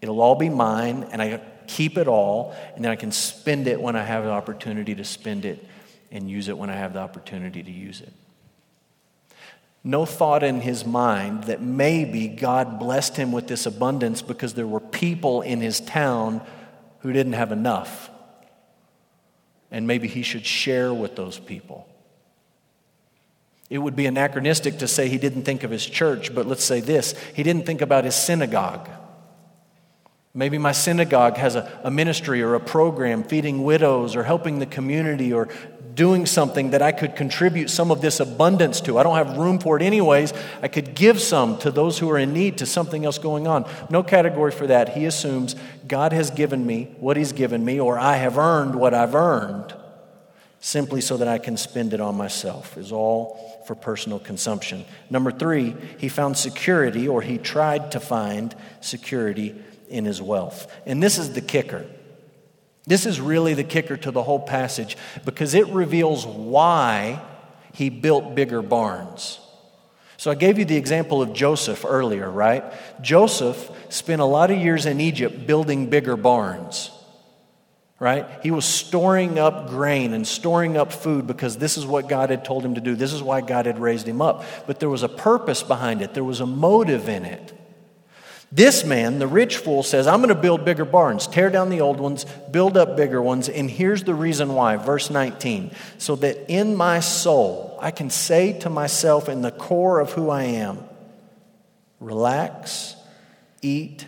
It'll 0.00 0.20
all 0.20 0.36
be 0.36 0.48
mine, 0.48 1.08
and 1.10 1.20
I 1.20 1.40
keep 1.66 1.98
it 1.98 2.06
all, 2.06 2.54
and 2.76 2.84
then 2.84 2.92
I 2.92 2.96
can 2.96 3.10
spend 3.10 3.66
it 3.66 3.80
when 3.80 3.96
I 3.96 4.04
have 4.04 4.24
the 4.24 4.30
opportunity 4.30 4.94
to 4.94 5.04
spend 5.04 5.44
it 5.44 5.64
and 6.12 6.30
use 6.30 6.48
it 6.48 6.56
when 6.56 6.70
I 6.70 6.74
have 6.74 6.92
the 6.92 7.00
opportunity 7.00 7.62
to 7.62 7.70
use 7.70 8.00
it. 8.00 8.12
No 9.84 10.04
thought 10.04 10.42
in 10.42 10.60
his 10.60 10.84
mind 10.84 11.44
that 11.44 11.62
maybe 11.62 12.28
God 12.28 12.78
blessed 12.78 13.16
him 13.16 13.32
with 13.32 13.46
this 13.46 13.66
abundance 13.66 14.22
because 14.22 14.54
there 14.54 14.66
were 14.66 14.80
people 14.80 15.42
in 15.42 15.60
his 15.60 15.80
town 15.80 16.42
who 17.00 17.12
didn't 17.12 17.34
have 17.34 17.52
enough. 17.52 18.10
And 19.70 19.86
maybe 19.86 20.08
he 20.08 20.22
should 20.22 20.46
share 20.46 20.92
with 20.92 21.16
those 21.16 21.38
people. 21.38 21.86
It 23.70 23.78
would 23.78 23.96
be 23.96 24.06
anachronistic 24.06 24.78
to 24.78 24.88
say 24.88 25.08
he 25.08 25.18
didn't 25.18 25.42
think 25.42 25.62
of 25.62 25.70
his 25.70 25.84
church, 25.84 26.34
but 26.34 26.46
let's 26.46 26.64
say 26.64 26.80
this 26.80 27.14
he 27.34 27.42
didn't 27.42 27.66
think 27.66 27.80
about 27.80 28.04
his 28.04 28.14
synagogue. 28.14 28.88
Maybe 30.34 30.58
my 30.58 30.72
synagogue 30.72 31.36
has 31.36 31.56
a, 31.56 31.80
a, 31.82 31.90
ministry 31.90 32.42
or 32.42 32.54
a 32.54 32.60
program 32.60 33.24
feeding 33.24 33.64
widows 33.64 34.14
or 34.14 34.22
helping 34.22 34.58
the 34.58 34.66
community 34.66 35.32
or 35.32 35.48
doing 35.94 36.26
something 36.26 36.70
that 36.70 36.80
I 36.80 36.92
could 36.92 37.16
contribute 37.16 37.70
some 37.70 37.90
of 37.90 38.00
this 38.00 38.20
abundance 38.20 38.80
to. 38.82 38.98
I 38.98 39.02
don't 39.02 39.16
have 39.16 39.36
room 39.36 39.58
for 39.58 39.76
it 39.76 39.82
anyways. 39.82 40.32
I 40.62 40.68
could 40.68 40.94
give 40.94 41.20
some 41.20 41.58
to 41.58 41.72
those 41.72 41.98
who 41.98 42.08
are 42.10 42.18
in 42.18 42.32
need 42.32 42.58
to 42.58 42.66
something 42.66 43.04
else 43.04 43.18
going 43.18 43.48
on. 43.48 43.68
No 43.90 44.04
category 44.04 44.52
for 44.52 44.68
that. 44.68 44.90
He 44.90 45.06
assumes 45.06 45.56
God 45.88 46.12
has 46.12 46.30
given 46.30 46.64
me 46.64 46.94
what 47.00 47.16
He's 47.16 47.32
given 47.32 47.64
me, 47.64 47.80
or 47.80 47.98
I 47.98 48.16
have 48.16 48.38
earned 48.38 48.76
what 48.76 48.94
I've 48.94 49.16
earned 49.16 49.74
simply 50.60 51.00
so 51.00 51.16
that 51.16 51.26
I 51.26 51.38
can 51.38 51.56
spend 51.56 51.92
it 51.92 52.00
on 52.00 52.16
myself, 52.16 52.76
is 52.78 52.92
all 52.92 53.57
for 53.68 53.74
personal 53.74 54.18
consumption. 54.18 54.86
Number 55.10 55.30
three, 55.30 55.76
he 55.98 56.08
found 56.08 56.38
security, 56.38 57.06
or 57.06 57.20
he 57.20 57.36
tried 57.36 57.92
to 57.92 58.00
find 58.00 58.56
security 58.80 59.54
in 59.90 60.06
his 60.06 60.22
wealth. 60.22 60.72
And 60.86 61.02
this 61.02 61.18
is 61.18 61.34
the 61.34 61.42
kicker. 61.42 61.84
This 62.86 63.04
is 63.04 63.20
really 63.20 63.52
the 63.52 63.64
kicker 63.64 63.98
to 63.98 64.10
the 64.10 64.22
whole 64.22 64.40
passage 64.40 64.96
because 65.26 65.52
it 65.52 65.68
reveals 65.68 66.24
why 66.26 67.20
he 67.74 67.90
built 67.90 68.34
bigger 68.34 68.62
barns. 68.62 69.38
So 70.16 70.30
I 70.30 70.34
gave 70.34 70.58
you 70.58 70.64
the 70.64 70.78
example 70.78 71.20
of 71.20 71.34
Joseph 71.34 71.84
earlier, 71.86 72.30
right? 72.30 72.64
Joseph 73.02 73.70
spent 73.90 74.22
a 74.22 74.24
lot 74.24 74.50
of 74.50 74.56
years 74.56 74.86
in 74.86 74.98
Egypt 74.98 75.46
building 75.46 75.90
bigger 75.90 76.16
barns 76.16 76.90
right? 78.00 78.26
He 78.42 78.50
was 78.50 78.64
storing 78.64 79.38
up 79.38 79.68
grain 79.68 80.12
and 80.12 80.26
storing 80.26 80.76
up 80.76 80.92
food 80.92 81.26
because 81.26 81.56
this 81.56 81.76
is 81.76 81.84
what 81.84 82.08
God 82.08 82.30
had 82.30 82.44
told 82.44 82.64
him 82.64 82.74
to 82.74 82.80
do. 82.80 82.94
This 82.94 83.12
is 83.12 83.22
why 83.22 83.40
God 83.40 83.66
had 83.66 83.80
raised 83.80 84.06
him 84.06 84.22
up. 84.22 84.44
But 84.66 84.78
there 84.78 84.88
was 84.88 85.02
a 85.02 85.08
purpose 85.08 85.62
behind 85.62 86.02
it, 86.02 86.14
there 86.14 86.24
was 86.24 86.40
a 86.40 86.46
motive 86.46 87.08
in 87.08 87.24
it. 87.24 87.54
This 88.50 88.82
man, 88.82 89.18
the 89.18 89.26
rich 89.26 89.58
fool, 89.58 89.82
says, 89.82 90.06
I'm 90.06 90.20
going 90.20 90.34
to 90.34 90.34
build 90.34 90.64
bigger 90.64 90.86
barns, 90.86 91.26
tear 91.26 91.50
down 91.50 91.68
the 91.68 91.82
old 91.82 92.00
ones, 92.00 92.24
build 92.50 92.78
up 92.78 92.96
bigger 92.96 93.20
ones. 93.20 93.50
And 93.50 93.70
here's 93.70 94.04
the 94.04 94.14
reason 94.14 94.54
why. 94.54 94.76
Verse 94.76 95.10
19. 95.10 95.72
So 95.98 96.16
that 96.16 96.50
in 96.50 96.74
my 96.74 97.00
soul, 97.00 97.78
I 97.78 97.90
can 97.90 98.08
say 98.08 98.58
to 98.60 98.70
myself 98.70 99.28
in 99.28 99.42
the 99.42 99.50
core 99.50 100.00
of 100.00 100.12
who 100.12 100.30
I 100.30 100.44
am, 100.44 100.78
relax, 102.00 102.96
eat, 103.60 104.06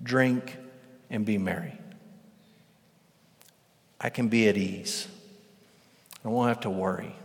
drink, 0.00 0.56
and 1.10 1.24
be 1.24 1.36
merry. 1.36 1.76
I 4.04 4.10
can 4.10 4.28
be 4.28 4.48
at 4.50 4.58
ease. 4.58 5.08
I 6.26 6.28
won't 6.28 6.48
have 6.48 6.60
to 6.60 6.70
worry. 6.70 7.16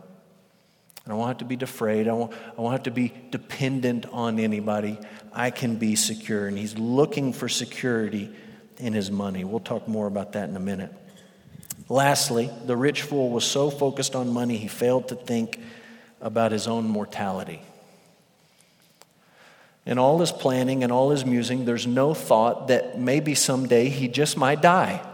I 1.06 1.14
won't 1.14 1.28
have 1.28 1.40
to 1.40 1.46
be 1.46 1.58
afraid. 1.62 2.08
I 2.08 2.14
won't, 2.14 2.32
I 2.58 2.62
won't 2.62 2.72
have 2.72 2.84
to 2.84 2.92
be 2.92 3.12
dependent 3.32 4.06
on 4.06 4.40
anybody. 4.40 4.98
I 5.34 5.52
can 5.52 5.76
be 5.76 5.98
secure. 5.98 6.48
And 6.48 6.58
he's 6.58 6.78
looking 6.78 7.34
for 7.34 7.50
security 7.50 8.34
in 8.78 8.94
his 8.94 9.12
money. 9.12 9.44
We'll 9.44 9.60
talk 9.60 9.90
more 9.90 10.08
about 10.08 10.32
that 10.34 10.48
in 10.48 10.56
a 10.56 10.60
minute. 10.62 10.94
Lastly, 11.90 12.50
the 12.66 12.78
rich 12.78 13.02
fool 13.02 13.30
was 13.30 13.44
so 13.44 13.70
focused 13.70 14.16
on 14.16 14.32
money, 14.32 14.56
he 14.56 14.70
failed 14.70 15.10
to 15.10 15.16
think 15.16 15.60
about 16.22 16.54
his 16.54 16.66
own 16.66 16.88
mortality. 16.88 17.62
In 19.86 19.98
all 19.98 20.20
his 20.20 20.32
planning 20.32 20.84
and 20.86 20.94
all 20.94 21.10
his 21.10 21.26
musing, 21.26 21.66
there's 21.66 21.88
no 21.88 22.14
thought 22.14 22.70
that 22.70 22.98
maybe 22.98 23.36
someday 23.36 23.90
he 23.90 24.08
just 24.08 24.38
might 24.38 24.62
die. 24.62 25.06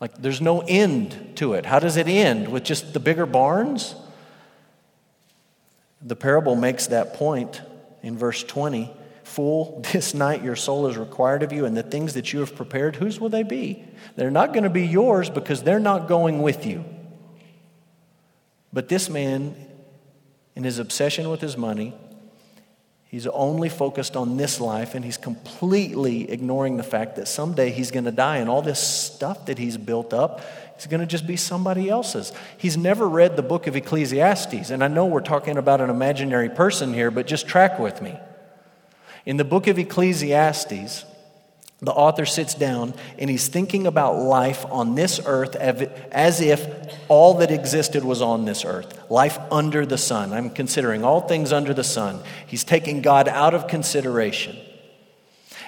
Like 0.00 0.16
there's 0.18 0.40
no 0.40 0.60
end 0.60 1.32
to 1.36 1.54
it. 1.54 1.66
How 1.66 1.78
does 1.78 1.96
it 1.96 2.06
end? 2.06 2.48
With 2.48 2.64
just 2.64 2.92
the 2.92 3.00
bigger 3.00 3.26
barns? 3.26 3.94
The 6.00 6.16
parable 6.16 6.54
makes 6.54 6.86
that 6.88 7.14
point 7.14 7.60
in 8.02 8.16
verse 8.16 8.44
20. 8.44 8.94
Fool, 9.24 9.84
this 9.92 10.14
night 10.14 10.42
your 10.42 10.56
soul 10.56 10.86
is 10.86 10.96
required 10.96 11.42
of 11.42 11.52
you, 11.52 11.64
and 11.64 11.76
the 11.76 11.82
things 11.82 12.14
that 12.14 12.32
you 12.32 12.40
have 12.40 12.54
prepared, 12.54 12.96
whose 12.96 13.20
will 13.20 13.28
they 13.28 13.42
be? 13.42 13.84
They're 14.16 14.30
not 14.30 14.52
going 14.52 14.64
to 14.64 14.70
be 14.70 14.86
yours 14.86 15.28
because 15.28 15.62
they're 15.62 15.80
not 15.80 16.08
going 16.08 16.42
with 16.42 16.64
you. 16.64 16.84
But 18.72 18.88
this 18.88 19.10
man, 19.10 19.54
in 20.54 20.64
his 20.64 20.78
obsession 20.78 21.28
with 21.30 21.40
his 21.40 21.56
money, 21.56 21.94
He's 23.08 23.26
only 23.26 23.70
focused 23.70 24.16
on 24.16 24.36
this 24.36 24.60
life 24.60 24.94
and 24.94 25.02
he's 25.02 25.16
completely 25.16 26.30
ignoring 26.30 26.76
the 26.76 26.82
fact 26.82 27.16
that 27.16 27.26
someday 27.26 27.70
he's 27.70 27.90
going 27.90 28.04
to 28.04 28.12
die 28.12 28.36
and 28.36 28.50
all 28.50 28.60
this 28.60 28.78
stuff 28.78 29.46
that 29.46 29.58
he's 29.58 29.78
built 29.78 30.12
up 30.12 30.42
is 30.78 30.86
going 30.86 31.00
to 31.00 31.06
just 31.06 31.26
be 31.26 31.36
somebody 31.36 31.88
else's. 31.88 32.32
He's 32.58 32.76
never 32.76 33.08
read 33.08 33.36
the 33.36 33.42
book 33.42 33.66
of 33.66 33.74
Ecclesiastes. 33.74 34.70
And 34.70 34.84
I 34.84 34.88
know 34.88 35.06
we're 35.06 35.20
talking 35.20 35.56
about 35.56 35.80
an 35.80 35.88
imaginary 35.88 36.50
person 36.50 36.92
here, 36.92 37.10
but 37.10 37.26
just 37.26 37.48
track 37.48 37.78
with 37.78 38.02
me. 38.02 38.14
In 39.24 39.38
the 39.38 39.44
book 39.44 39.68
of 39.68 39.78
Ecclesiastes, 39.78 41.06
the 41.80 41.92
author 41.92 42.26
sits 42.26 42.54
down 42.54 42.92
and 43.18 43.30
he's 43.30 43.46
thinking 43.46 43.86
about 43.86 44.16
life 44.18 44.66
on 44.68 44.96
this 44.96 45.20
earth 45.24 45.54
as 45.54 46.40
if 46.40 46.66
all 47.08 47.34
that 47.34 47.52
existed 47.52 48.04
was 48.04 48.20
on 48.20 48.44
this 48.44 48.64
earth. 48.64 49.08
Life 49.10 49.38
under 49.52 49.86
the 49.86 49.98
sun. 49.98 50.32
I'm 50.32 50.50
considering 50.50 51.04
all 51.04 51.20
things 51.20 51.52
under 51.52 51.72
the 51.72 51.84
sun. 51.84 52.20
He's 52.46 52.64
taking 52.64 53.00
God 53.00 53.28
out 53.28 53.54
of 53.54 53.68
consideration. 53.68 54.56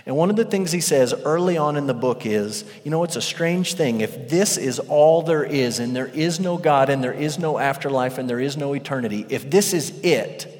And 0.04 0.16
one 0.16 0.30
of 0.30 0.36
the 0.36 0.44
things 0.44 0.72
he 0.72 0.80
says 0.80 1.12
early 1.12 1.56
on 1.56 1.76
in 1.76 1.86
the 1.86 1.94
book 1.94 2.26
is 2.26 2.64
you 2.84 2.90
know, 2.90 3.04
it's 3.04 3.16
a 3.16 3.22
strange 3.22 3.74
thing. 3.74 4.00
If 4.00 4.28
this 4.28 4.56
is 4.56 4.80
all 4.80 5.22
there 5.22 5.44
is, 5.44 5.78
and 5.78 5.94
there 5.94 6.08
is 6.08 6.40
no 6.40 6.56
God, 6.56 6.90
and 6.90 7.04
there 7.04 7.12
is 7.12 7.38
no 7.38 7.58
afterlife, 7.58 8.18
and 8.18 8.28
there 8.28 8.40
is 8.40 8.56
no 8.56 8.72
eternity, 8.72 9.26
if 9.28 9.48
this 9.48 9.72
is 9.72 9.90
it, 10.00 10.56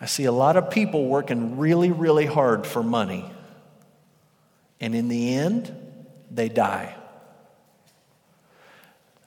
I 0.00 0.06
see 0.06 0.24
a 0.24 0.32
lot 0.32 0.56
of 0.56 0.70
people 0.70 1.06
working 1.06 1.58
really, 1.58 1.92
really 1.92 2.26
hard 2.26 2.66
for 2.66 2.82
money. 2.82 3.30
And 4.80 4.94
in 4.94 5.08
the 5.08 5.34
end, 5.34 5.74
they 6.30 6.48
die. 6.48 6.94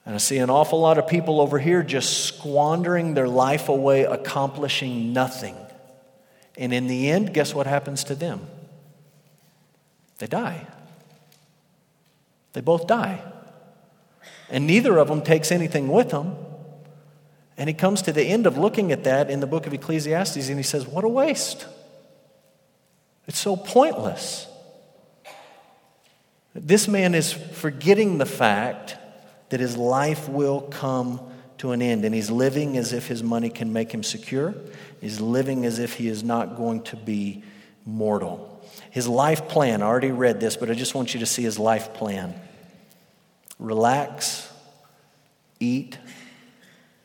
And 0.04 0.14
I 0.14 0.18
see 0.18 0.38
an 0.38 0.50
awful 0.50 0.80
lot 0.80 0.98
of 0.98 1.06
people 1.06 1.40
over 1.40 1.58
here 1.58 1.82
just 1.82 2.24
squandering 2.24 3.14
their 3.14 3.28
life 3.28 3.68
away, 3.68 4.02
accomplishing 4.02 5.12
nothing. 5.12 5.56
And 6.56 6.72
in 6.72 6.86
the 6.86 7.10
end, 7.10 7.32
guess 7.32 7.54
what 7.54 7.66
happens 7.66 8.04
to 8.04 8.14
them? 8.14 8.46
They 10.18 10.26
die. 10.26 10.66
They 12.52 12.60
both 12.60 12.86
die. 12.86 13.22
And 14.50 14.66
neither 14.66 14.98
of 14.98 15.08
them 15.08 15.22
takes 15.22 15.50
anything 15.50 15.88
with 15.88 16.10
them. 16.10 16.36
And 17.56 17.68
he 17.68 17.74
comes 17.74 18.02
to 18.02 18.12
the 18.12 18.24
end 18.24 18.46
of 18.46 18.58
looking 18.58 18.92
at 18.92 19.04
that 19.04 19.30
in 19.30 19.40
the 19.40 19.46
book 19.46 19.66
of 19.66 19.74
Ecclesiastes 19.74 20.48
and 20.48 20.58
he 20.58 20.62
says, 20.62 20.86
What 20.86 21.04
a 21.04 21.08
waste. 21.08 21.66
It's 23.26 23.38
so 23.38 23.56
pointless. 23.56 24.48
This 26.54 26.86
man 26.86 27.14
is 27.14 27.32
forgetting 27.32 28.18
the 28.18 28.26
fact 28.26 28.96
that 29.48 29.60
his 29.60 29.76
life 29.76 30.28
will 30.28 30.60
come 30.60 31.20
to 31.58 31.72
an 31.72 31.80
end, 31.80 32.04
and 32.04 32.14
he's 32.14 32.30
living 32.30 32.76
as 32.76 32.92
if 32.92 33.06
his 33.06 33.22
money 33.22 33.48
can 33.48 33.72
make 33.72 33.92
him 33.92 34.02
secure. 34.02 34.54
He's 35.00 35.20
living 35.20 35.64
as 35.64 35.78
if 35.78 35.94
he 35.94 36.08
is 36.08 36.22
not 36.22 36.56
going 36.56 36.82
to 36.84 36.96
be 36.96 37.44
mortal. 37.84 38.48
His 38.90 39.08
life 39.08 39.48
plan, 39.48 39.82
I 39.82 39.86
already 39.86 40.10
read 40.10 40.40
this, 40.40 40.56
but 40.56 40.70
I 40.70 40.74
just 40.74 40.94
want 40.94 41.14
you 41.14 41.20
to 41.20 41.26
see 41.26 41.42
his 41.42 41.58
life 41.58 41.94
plan. 41.94 42.34
Relax, 43.58 44.50
eat, 45.60 45.98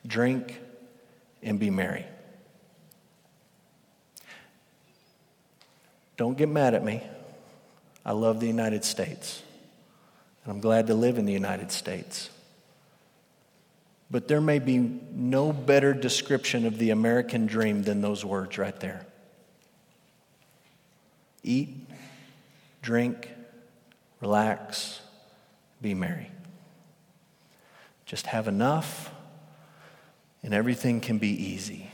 drink, 0.06 0.60
and 1.42 1.58
be 1.60 1.70
merry. 1.70 2.04
Don't 6.16 6.36
get 6.36 6.48
mad 6.48 6.74
at 6.74 6.84
me. 6.84 7.02
I 8.08 8.12
love 8.12 8.40
the 8.40 8.46
United 8.46 8.86
States, 8.86 9.42
and 10.42 10.50
I'm 10.50 10.60
glad 10.60 10.86
to 10.86 10.94
live 10.94 11.18
in 11.18 11.26
the 11.26 11.32
United 11.34 11.70
States. 11.70 12.30
But 14.10 14.28
there 14.28 14.40
may 14.40 14.60
be 14.60 14.78
no 14.78 15.52
better 15.52 15.92
description 15.92 16.64
of 16.64 16.78
the 16.78 16.88
American 16.88 17.44
dream 17.44 17.82
than 17.82 18.00
those 18.00 18.24
words 18.24 18.56
right 18.56 18.80
there 18.80 19.04
eat, 21.42 21.68
drink, 22.80 23.28
relax, 24.22 25.02
be 25.82 25.92
merry. 25.92 26.30
Just 28.06 28.28
have 28.28 28.48
enough, 28.48 29.12
and 30.42 30.54
everything 30.54 31.02
can 31.02 31.18
be 31.18 31.28
easy. 31.28 31.90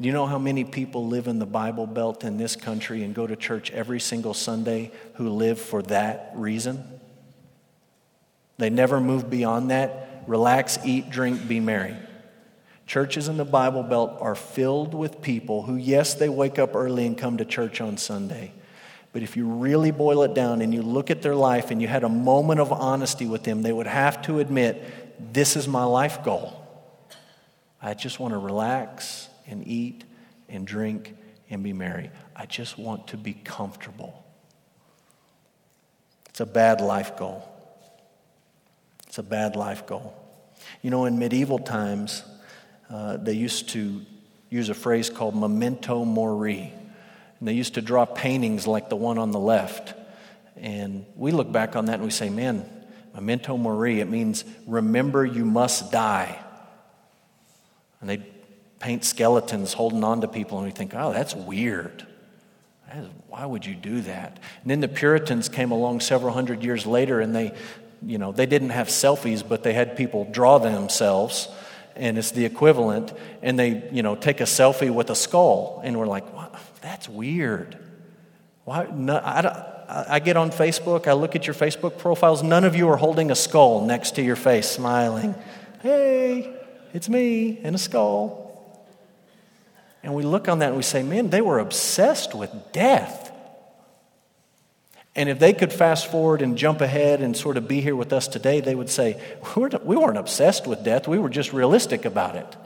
Do 0.00 0.06
you 0.06 0.12
know 0.12 0.26
how 0.26 0.38
many 0.38 0.62
people 0.62 1.08
live 1.08 1.26
in 1.26 1.40
the 1.40 1.46
Bible 1.46 1.86
Belt 1.86 2.22
in 2.22 2.36
this 2.36 2.54
country 2.54 3.02
and 3.02 3.14
go 3.14 3.26
to 3.26 3.34
church 3.34 3.72
every 3.72 3.98
single 3.98 4.32
Sunday 4.32 4.92
who 5.14 5.28
live 5.28 5.60
for 5.60 5.82
that 5.82 6.30
reason? 6.34 7.00
They 8.58 8.70
never 8.70 9.00
move 9.00 9.28
beyond 9.28 9.72
that. 9.72 10.22
Relax, 10.28 10.78
eat, 10.84 11.10
drink, 11.10 11.48
be 11.48 11.58
merry. 11.58 11.96
Churches 12.86 13.26
in 13.26 13.38
the 13.38 13.44
Bible 13.44 13.82
Belt 13.82 14.18
are 14.20 14.36
filled 14.36 14.94
with 14.94 15.20
people 15.20 15.62
who, 15.62 15.74
yes, 15.74 16.14
they 16.14 16.28
wake 16.28 16.60
up 16.60 16.76
early 16.76 17.04
and 17.04 17.18
come 17.18 17.36
to 17.38 17.44
church 17.44 17.80
on 17.80 17.96
Sunday. 17.96 18.52
But 19.12 19.22
if 19.22 19.36
you 19.36 19.48
really 19.48 19.90
boil 19.90 20.22
it 20.22 20.32
down 20.32 20.62
and 20.62 20.72
you 20.72 20.82
look 20.82 21.10
at 21.10 21.22
their 21.22 21.34
life 21.34 21.72
and 21.72 21.82
you 21.82 21.88
had 21.88 22.04
a 22.04 22.08
moment 22.08 22.60
of 22.60 22.70
honesty 22.70 23.26
with 23.26 23.42
them, 23.42 23.62
they 23.62 23.72
would 23.72 23.88
have 23.88 24.22
to 24.22 24.38
admit, 24.38 25.32
this 25.32 25.56
is 25.56 25.66
my 25.66 25.84
life 25.84 26.22
goal. 26.22 26.54
I 27.82 27.94
just 27.94 28.20
want 28.20 28.32
to 28.34 28.38
relax 28.38 29.27
and 29.48 29.66
eat 29.66 30.04
and 30.48 30.66
drink 30.66 31.16
and 31.50 31.62
be 31.62 31.72
merry. 31.72 32.10
I 32.36 32.46
just 32.46 32.78
want 32.78 33.08
to 33.08 33.16
be 33.16 33.32
comfortable. 33.32 34.24
It's 36.28 36.40
a 36.40 36.46
bad 36.46 36.80
life 36.80 37.16
goal. 37.16 37.48
It's 39.06 39.18
a 39.18 39.22
bad 39.22 39.56
life 39.56 39.86
goal. 39.86 40.14
You 40.82 40.90
know, 40.90 41.06
in 41.06 41.18
medieval 41.18 41.58
times, 41.58 42.22
uh, 42.90 43.16
they 43.16 43.32
used 43.32 43.70
to 43.70 44.02
use 44.50 44.68
a 44.68 44.74
phrase 44.74 45.10
called 45.10 45.34
memento 45.34 46.04
mori. 46.04 46.72
And 47.38 47.48
they 47.48 47.54
used 47.54 47.74
to 47.74 47.82
draw 47.82 48.04
paintings 48.04 48.66
like 48.66 48.88
the 48.88 48.96
one 48.96 49.18
on 49.18 49.30
the 49.30 49.38
left. 49.38 49.94
And 50.56 51.06
we 51.16 51.32
look 51.32 51.50
back 51.50 51.76
on 51.76 51.86
that 51.86 51.94
and 51.94 52.04
we 52.04 52.10
say, 52.10 52.30
man, 52.30 52.68
memento 53.14 53.56
mori, 53.56 54.00
it 54.00 54.08
means 54.08 54.44
remember 54.66 55.24
you 55.24 55.44
must 55.44 55.90
die. 55.92 56.38
And 58.00 58.10
they 58.10 58.26
paint 58.78 59.04
skeletons 59.04 59.72
holding 59.72 60.04
on 60.04 60.20
to 60.20 60.28
people, 60.28 60.58
and 60.58 60.66
we 60.66 60.72
think, 60.72 60.94
oh, 60.94 61.12
that's 61.12 61.34
weird. 61.34 62.06
Why 63.28 63.44
would 63.44 63.66
you 63.66 63.74
do 63.74 64.00
that? 64.02 64.38
And 64.62 64.70
then 64.70 64.80
the 64.80 64.88
Puritans 64.88 65.48
came 65.48 65.70
along 65.70 66.00
several 66.00 66.32
hundred 66.32 66.62
years 66.62 66.86
later, 66.86 67.20
and 67.20 67.34
they, 67.34 67.54
you 68.02 68.18
know, 68.18 68.32
they 68.32 68.46
didn't 68.46 68.70
have 68.70 68.88
selfies, 68.88 69.46
but 69.46 69.62
they 69.62 69.74
had 69.74 69.96
people 69.96 70.24
draw 70.30 70.58
themselves 70.58 71.48
and 71.98 72.16
it's 72.16 72.30
the 72.30 72.44
equivalent, 72.44 73.12
and 73.42 73.58
they, 73.58 73.88
you 73.90 74.02
know, 74.02 74.14
take 74.14 74.40
a 74.40 74.44
selfie 74.44 74.88
with 74.88 75.10
a 75.10 75.16
skull, 75.16 75.80
and 75.84 75.98
we're 75.98 76.06
like, 76.06 76.24
that's 76.80 77.08
weird. 77.08 77.76
Why? 78.64 78.86
No, 78.92 79.16
I, 79.16 80.04
I 80.08 80.18
get 80.20 80.36
on 80.36 80.50
Facebook, 80.50 81.08
I 81.08 81.14
look 81.14 81.34
at 81.34 81.46
your 81.46 81.54
Facebook 81.54 81.98
profiles, 81.98 82.42
none 82.42 82.62
of 82.62 82.76
you 82.76 82.88
are 82.88 82.96
holding 82.96 83.32
a 83.32 83.34
skull 83.34 83.84
next 83.84 84.12
to 84.12 84.22
your 84.22 84.36
face, 84.36 84.68
smiling. 84.68 85.34
Hey, 85.82 86.56
it's 86.94 87.08
me 87.08 87.58
and 87.64 87.74
a 87.74 87.78
skull. 87.78 88.47
And 90.02 90.14
we 90.14 90.22
look 90.22 90.48
on 90.48 90.60
that 90.60 90.68
and 90.68 90.76
we 90.76 90.82
say, 90.82 91.02
man, 91.02 91.30
they 91.30 91.40
were 91.40 91.58
obsessed 91.58 92.34
with 92.34 92.50
death. 92.72 93.32
And 95.18 95.28
if 95.28 95.40
they 95.40 95.52
could 95.52 95.72
fast 95.72 96.10
forward 96.10 96.42
and 96.42 96.56
jump 96.56 96.80
ahead 96.80 97.22
and 97.22 97.36
sort 97.36 97.56
of 97.56 97.66
be 97.66 97.80
here 97.80 97.96
with 97.96 98.12
us 98.12 98.28
today, 98.28 98.60
they 98.60 98.76
would 98.76 98.88
say, 98.88 99.20
We 99.56 99.96
weren't 99.96 100.16
obsessed 100.16 100.68
with 100.68 100.84
death, 100.84 101.08
we 101.08 101.18
were 101.18 101.28
just 101.28 101.52
realistic 101.52 102.04
about 102.04 102.36
it. 102.36 102.56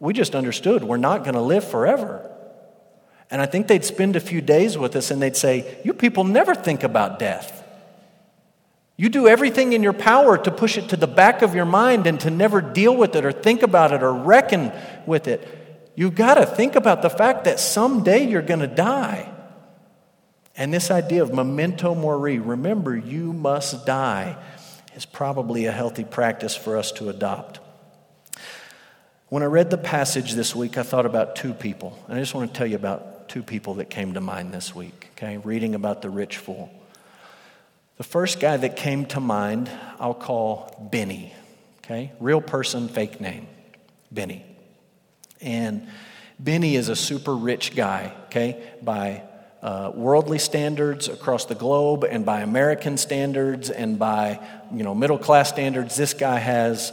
We 0.00 0.12
just 0.12 0.34
understood 0.34 0.82
we're 0.82 0.96
not 0.96 1.22
going 1.22 1.34
to 1.34 1.40
live 1.40 1.62
forever. 1.62 2.28
And 3.30 3.40
I 3.40 3.46
think 3.46 3.68
they'd 3.68 3.84
spend 3.84 4.16
a 4.16 4.20
few 4.20 4.40
days 4.40 4.76
with 4.76 4.96
us 4.96 5.12
and 5.12 5.22
they'd 5.22 5.36
say, 5.36 5.78
You 5.84 5.94
people 5.94 6.24
never 6.24 6.56
think 6.56 6.82
about 6.82 7.20
death. 7.20 7.64
You 8.96 9.08
do 9.08 9.28
everything 9.28 9.74
in 9.74 9.82
your 9.84 9.92
power 9.92 10.36
to 10.38 10.50
push 10.50 10.76
it 10.76 10.88
to 10.88 10.96
the 10.96 11.06
back 11.06 11.42
of 11.42 11.54
your 11.54 11.66
mind 11.66 12.08
and 12.08 12.18
to 12.20 12.30
never 12.30 12.60
deal 12.60 12.96
with 12.96 13.14
it 13.14 13.24
or 13.24 13.30
think 13.30 13.62
about 13.62 13.92
it 13.92 14.02
or 14.02 14.12
reckon 14.12 14.72
with 15.06 15.28
it. 15.28 15.46
You've 15.98 16.14
got 16.14 16.34
to 16.34 16.46
think 16.46 16.76
about 16.76 17.02
the 17.02 17.10
fact 17.10 17.42
that 17.42 17.58
someday 17.58 18.24
you're 18.24 18.40
going 18.40 18.60
to 18.60 18.68
die. 18.68 19.28
And 20.56 20.72
this 20.72 20.92
idea 20.92 21.24
of 21.24 21.34
memento 21.34 21.92
mori, 21.92 22.38
remember 22.38 22.96
you 22.96 23.32
must 23.32 23.84
die, 23.84 24.36
is 24.94 25.04
probably 25.04 25.66
a 25.66 25.72
healthy 25.72 26.04
practice 26.04 26.54
for 26.54 26.76
us 26.76 26.92
to 26.92 27.08
adopt. 27.08 27.58
When 29.28 29.42
I 29.42 29.46
read 29.46 29.70
the 29.70 29.76
passage 29.76 30.34
this 30.34 30.54
week, 30.54 30.78
I 30.78 30.84
thought 30.84 31.04
about 31.04 31.34
two 31.34 31.52
people. 31.52 31.98
And 32.06 32.16
I 32.16 32.20
just 32.20 32.32
want 32.32 32.54
to 32.54 32.56
tell 32.56 32.68
you 32.68 32.76
about 32.76 33.28
two 33.28 33.42
people 33.42 33.74
that 33.74 33.90
came 33.90 34.14
to 34.14 34.20
mind 34.20 34.54
this 34.54 34.72
week, 34.72 35.08
okay? 35.16 35.38
Reading 35.38 35.74
about 35.74 36.02
the 36.02 36.10
rich 36.10 36.36
fool. 36.36 36.70
The 37.96 38.04
first 38.04 38.38
guy 38.38 38.56
that 38.56 38.76
came 38.76 39.06
to 39.06 39.18
mind, 39.18 39.68
I'll 39.98 40.14
call 40.14 40.88
Benny, 40.92 41.34
okay? 41.78 42.12
Real 42.20 42.40
person, 42.40 42.86
fake 42.86 43.20
name, 43.20 43.48
Benny. 44.12 44.44
And 45.40 45.88
Benny 46.38 46.76
is 46.76 46.88
a 46.88 46.96
super 46.96 47.34
rich 47.34 47.74
guy, 47.74 48.12
okay, 48.26 48.62
by 48.82 49.22
uh, 49.62 49.90
worldly 49.94 50.38
standards 50.38 51.08
across 51.08 51.46
the 51.46 51.54
globe 51.54 52.04
and 52.04 52.24
by 52.24 52.40
American 52.40 52.96
standards 52.96 53.70
and 53.70 53.98
by 53.98 54.40
you 54.72 54.84
know 54.84 54.94
middle 54.94 55.18
class 55.18 55.48
standards, 55.48 55.96
this 55.96 56.14
guy 56.14 56.38
has 56.38 56.92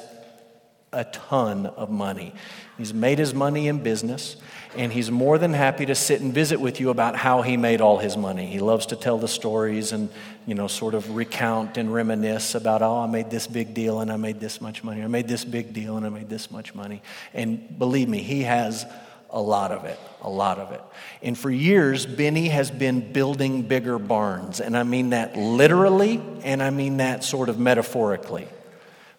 a 0.95 1.03
ton 1.03 1.67
of 1.67 1.91
money. 1.91 2.33
He's 2.77 2.93
made 2.93 3.19
his 3.19 3.33
money 3.33 3.67
in 3.67 3.83
business, 3.83 4.35
and 4.75 4.91
he's 4.91 5.11
more 5.11 5.37
than 5.37 5.53
happy 5.53 5.85
to 5.85 5.95
sit 5.95 6.21
and 6.21 6.33
visit 6.33 6.59
with 6.59 6.79
you 6.79 6.89
about 6.89 7.15
how 7.15 7.41
he 7.41 7.57
made 7.57 7.79
all 7.79 7.99
his 7.99 8.17
money. 8.17 8.47
He 8.47 8.59
loves 8.59 8.87
to 8.87 8.95
tell 8.95 9.17
the 9.17 9.27
stories 9.27 9.91
and, 9.91 10.09
you 10.45 10.55
know, 10.55 10.67
sort 10.67 10.93
of 10.93 11.15
recount 11.15 11.77
and 11.77 11.93
reminisce 11.93 12.55
about, 12.55 12.81
oh, 12.81 12.99
I 12.99 13.07
made 13.07 13.29
this 13.29 13.47
big 13.47 13.73
deal 13.73 14.01
and 14.01 14.11
I 14.11 14.17
made 14.17 14.39
this 14.39 14.59
much 14.59 14.83
money. 14.83 15.03
I 15.03 15.07
made 15.07 15.27
this 15.27 15.45
big 15.45 15.73
deal 15.73 15.95
and 15.97 16.05
I 16.05 16.09
made 16.09 16.27
this 16.29 16.51
much 16.51 16.75
money. 16.75 17.01
And 17.33 17.77
believe 17.79 18.09
me, 18.09 18.21
he 18.21 18.41
has 18.43 18.85
a 19.29 19.41
lot 19.41 19.71
of 19.71 19.85
it, 19.85 19.99
a 20.21 20.29
lot 20.29 20.59
of 20.59 20.71
it. 20.71 20.81
And 21.21 21.37
for 21.37 21.51
years, 21.51 22.05
Benny 22.05 22.49
has 22.49 22.71
been 22.71 23.11
building 23.11 23.63
bigger 23.63 23.99
barns. 23.99 24.59
And 24.59 24.77
I 24.77 24.83
mean 24.83 25.09
that 25.11 25.35
literally, 25.35 26.21
and 26.43 26.61
I 26.61 26.69
mean 26.69 26.97
that 26.97 27.23
sort 27.23 27.49
of 27.49 27.59
metaphorically, 27.59 28.47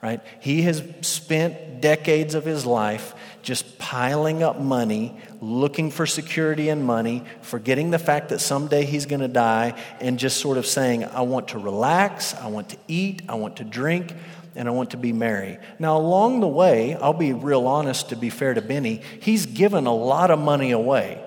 right? 0.03 0.21
He 0.41 0.63
has 0.63 0.83
spent 1.01 1.81
decades 1.81 2.35
of 2.35 2.45
his 2.45 2.67
life 2.67 3.15
just 3.43 3.79
piling 3.79 4.43
up 4.43 4.61
money, 4.61 5.17
looking 5.41 5.91
for 5.91 6.05
security 6.05 6.69
and 6.69 6.85
money, 6.85 7.23
forgetting 7.43 7.91
the 7.91 7.99
fact 7.99 8.31
that 8.31 8.41
someday 8.41 8.85
he's 8.85 9.07
going 9.07 9.21
to 9.21 9.29
die, 9.29 9.81
and 10.01 10.19
just 10.19 10.39
sort 10.39 10.59
of 10.59 10.67
saying, 10.67 11.05
I 11.05 11.21
want 11.21 11.49
to 11.49 11.59
relax, 11.59 12.35
I 12.35 12.49
want 12.49 12.71
to 12.71 12.77
eat, 12.89 13.23
I 13.29 13.37
want 13.37 13.59
to 13.59 13.65
drink, 13.65 14.13
and 14.57 14.67
I 14.67 14.71
want 14.73 14.91
to 14.91 14.97
be 14.97 15.13
merry. 15.13 15.59
Now, 15.79 15.97
along 15.97 16.41
the 16.41 16.49
way, 16.49 16.95
I'll 16.95 17.13
be 17.13 17.33
real 17.33 17.67
honest 17.67 18.09
to 18.09 18.17
be 18.17 18.31
fair 18.31 18.55
to 18.55 18.63
Benny, 18.63 19.03
he's 19.21 19.47
given 19.47 19.87
a 19.87 19.95
lot 19.95 20.31
of 20.31 20.39
money 20.39 20.73
away. 20.73 21.23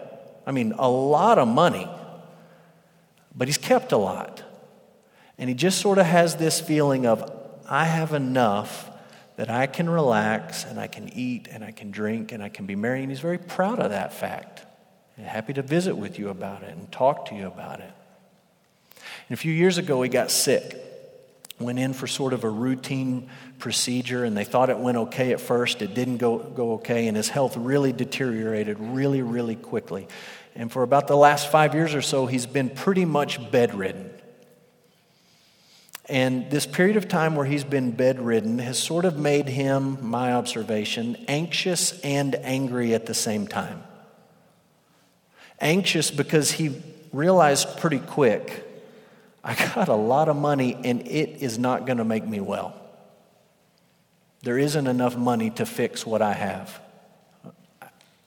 I 0.46 0.52
mean, 0.52 0.74
a 0.78 0.90
lot 0.90 1.38
of 1.38 1.48
money, 1.48 1.88
but 3.36 3.48
he's 3.48 3.58
kept 3.58 3.92
a 3.92 3.98
lot. 3.98 4.44
And 5.38 5.48
he 5.48 5.56
just 5.56 5.80
sort 5.80 6.00
of 6.00 6.06
has 6.06 6.36
this 6.36 6.60
feeling 6.60 7.06
of, 7.06 7.39
I 7.70 7.86
have 7.86 8.14
enough 8.14 8.90
that 9.38 9.50
I 9.50 9.68
can 9.68 9.90
relax 9.90 10.66
and 10.66 10.80
I 10.80 10.88
can 10.88 11.10
eat 11.14 11.48
and 11.50 11.64
I 11.64 11.72
can 11.72 11.92
drink 11.92 12.34
and 12.34 12.44
I 12.44 12.50
can 12.50 12.66
be 12.66 12.76
merry. 12.76 13.02
And 13.02 13.10
he's 13.10 13.22
very 13.22 13.38
proud 13.38 13.80
of 13.80 13.92
that 13.92 14.14
fact. 14.14 14.66
And 15.16 15.26
happy 15.26 15.54
to 15.54 15.62
visit 15.62 15.96
with 15.96 16.20
you 16.20 16.30
about 16.30 16.64
it 16.64 16.76
and 16.76 16.92
talk 16.92 17.28
to 17.28 17.36
you 17.36 17.48
about 17.48 17.80
it. 17.80 17.94
And 19.30 19.32
a 19.32 19.38
few 19.38 19.54
years 19.54 19.78
ago, 19.78 20.02
he 20.02 20.10
got 20.10 20.32
sick 20.32 20.90
went 21.60 21.78
in 21.78 21.94
for 21.94 22.08
sort 22.08 22.34
of 22.34 22.44
a 22.44 22.50
routine 22.50 23.30
procedure 23.60 24.24
and 24.24 24.36
they 24.36 24.46
thought 24.46 24.70
it 24.70 24.78
went 24.78 24.98
okay 24.98 25.34
at 25.34 25.42
first. 25.42 25.82
It 25.82 25.94
didn't 25.94 26.18
go, 26.18 26.38
go 26.38 26.74
okay, 26.74 27.08
and 27.08 27.18
his 27.18 27.30
health 27.30 27.58
really 27.58 27.92
deteriorated 27.92 28.80
really, 28.80 29.22
really 29.22 29.56
quickly. 29.56 30.08
And 30.56 30.72
for 30.72 30.84
about 30.84 31.08
the 31.08 31.18
last 31.18 31.52
five 31.52 31.76
years 31.76 31.94
or 31.94 32.02
so, 32.02 32.26
he's 32.26 32.46
been 32.46 32.70
pretty 32.70 33.06
much 33.06 33.52
bedridden. 33.52 34.10
And 36.10 36.50
this 36.50 36.66
period 36.66 36.98
of 36.98 37.08
time 37.08 37.36
where 37.36 37.46
he's 37.46 37.64
been 37.64 37.92
bedridden 37.92 38.58
has 38.60 38.80
sort 38.80 39.06
of 39.06 39.18
made 39.18 39.48
him, 39.48 39.98
my 40.02 40.34
observation, 40.34 41.24
anxious 41.28 42.00
and 42.02 42.36
angry 42.36 42.96
at 42.96 43.06
the 43.06 43.14
same 43.14 43.48
time. 43.48 43.84
Anxious 45.60 46.10
because 46.10 46.52
he 46.52 46.82
realized 47.12 47.78
pretty 47.78 48.00
quick 48.00 48.66
I 49.44 49.56
got 49.56 49.88
a 49.88 49.96
lot 49.96 50.30
of 50.30 50.36
money 50.36 50.78
and 50.84 51.08
it 51.08 51.42
is 51.42 51.58
not 51.58 51.86
going 51.86 51.98
to 51.98 52.04
make 52.04 52.28
me 52.28 52.40
well. 52.40 52.76
There 54.44 54.58
isn't 54.58 54.88
enough 54.88 55.18
money 55.18 55.50
to 55.52 55.66
fix 55.66 56.06
what 56.06 56.22
I 56.22 56.34
have. 56.34 56.80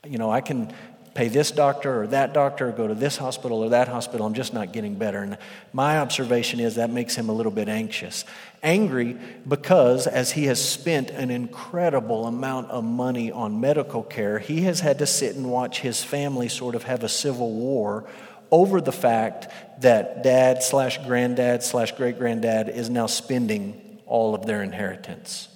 You 0.07 0.19
know, 0.19 0.31
I 0.31 0.41
can 0.41 0.73
pay 1.15 1.29
this 1.29 1.51
doctor 1.51 2.03
or 2.03 2.07
that 2.09 2.33
doctor 2.33 2.69
or 2.69 2.73
go 2.73 2.87
to 2.87 2.95
this 2.95 3.17
hospital 3.17 3.63
or 3.63 3.71
that 3.71 3.89
hospital. 3.89 4.27
I'm 4.27 4.35
just 4.35 4.55
not 4.55 4.73
getting 4.73 4.95
better. 4.95 5.23
And 5.23 5.39
my 5.73 5.99
observation 5.99 6.61
is 6.61 6.77
that 6.77 6.91
makes 6.91 7.15
him 7.15 7.29
a 7.29 7.33
little 7.33 7.53
bit 7.53 7.69
anxious. 7.69 8.25
Angry 8.63 9.17
because, 9.47 10.07
as 10.07 10.33
he 10.33 10.45
has 10.45 10.63
spent 10.63 11.11
an 11.11 11.31
incredible 11.31 12.27
amount 12.27 12.71
of 12.71 12.85
money 12.85 13.31
on 13.31 13.61
medical 13.61 14.03
care, 14.03 14.39
he 14.39 14.63
has 14.63 14.81
had 14.81 14.99
to 14.99 15.07
sit 15.07 15.37
and 15.37 15.51
watch 15.51 15.81
his 15.81 16.03
family 16.03 16.49
sort 16.49 16.75
of 16.75 16.85
have 16.85 17.05
a 17.05 17.09
civil 17.09 17.53
war 17.53 18.05
over 18.51 18.81
the 18.81 18.93
fact 18.93 19.49
that 19.81 20.23
dad 20.23 20.63
slash 20.63 20.99
granddad 21.07 21.63
slash 21.63 21.93
great 21.93 22.19
granddad 22.19 22.69
is 22.69 22.89
now 22.89 23.07
spending 23.07 24.01
all 24.07 24.35
of 24.35 24.47
their 24.47 24.63
inheritance 24.63 25.49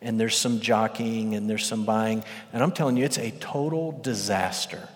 and 0.00 0.18
there's 0.18 0.36
some 0.36 0.60
jockeying 0.60 1.34
and 1.34 1.48
there's 1.48 1.66
some 1.66 1.84
buying. 1.84 2.24
And 2.52 2.62
I'm 2.62 2.72
telling 2.72 2.96
you, 2.96 3.04
it's 3.04 3.18
a 3.18 3.30
total 3.32 3.92
disaster. 3.92 4.88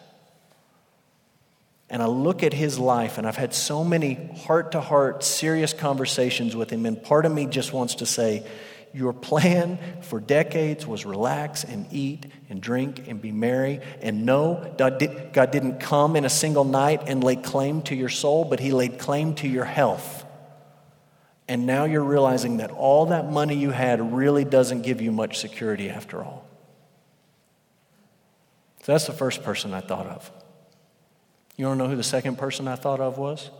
And 1.92 2.02
I 2.02 2.06
look 2.06 2.42
at 2.42 2.54
his 2.54 2.78
life, 2.78 3.18
and 3.18 3.26
I've 3.26 3.36
had 3.36 3.52
so 3.52 3.84
many 3.84 4.14
heart 4.14 4.72
to 4.72 4.80
heart, 4.80 5.22
serious 5.22 5.74
conversations 5.74 6.56
with 6.56 6.70
him. 6.70 6.86
And 6.86 7.00
part 7.00 7.26
of 7.26 7.32
me 7.32 7.44
just 7.44 7.74
wants 7.74 7.96
to 7.96 8.06
say, 8.06 8.46
Your 8.94 9.12
plan 9.12 9.78
for 10.00 10.18
decades 10.18 10.86
was 10.86 11.04
relax 11.04 11.64
and 11.64 11.86
eat 11.92 12.24
and 12.48 12.62
drink 12.62 13.08
and 13.08 13.20
be 13.20 13.30
merry. 13.30 13.80
And 14.00 14.24
no, 14.24 14.74
God, 14.78 14.98
didn't 14.98 15.80
come 15.80 16.16
in 16.16 16.24
a 16.24 16.30
single 16.30 16.64
night 16.64 17.02
and 17.08 17.22
lay 17.22 17.36
claim 17.36 17.82
to 17.82 17.94
your 17.94 18.08
soul, 18.08 18.46
but 18.46 18.58
He 18.58 18.72
laid 18.72 18.98
claim 18.98 19.34
to 19.36 19.46
your 19.46 19.66
health. 19.66 20.24
And 21.46 21.66
now 21.66 21.84
you're 21.84 22.02
realizing 22.02 22.56
that 22.56 22.70
all 22.70 23.06
that 23.06 23.30
money 23.30 23.56
you 23.56 23.68
had 23.68 24.14
really 24.14 24.46
doesn't 24.46 24.80
give 24.80 25.02
you 25.02 25.12
much 25.12 25.40
security 25.40 25.90
after 25.90 26.24
all. 26.24 26.46
So 28.84 28.92
that's 28.92 29.06
the 29.06 29.12
first 29.12 29.42
person 29.42 29.74
I 29.74 29.80
thought 29.80 30.06
of. 30.06 30.30
You 31.56 31.66
want 31.66 31.78
to 31.78 31.84
know 31.84 31.90
who 31.90 31.96
the 31.96 32.02
second 32.02 32.38
person 32.38 32.66
I 32.66 32.76
thought 32.76 33.00
of 33.00 33.18
was? 33.18 33.50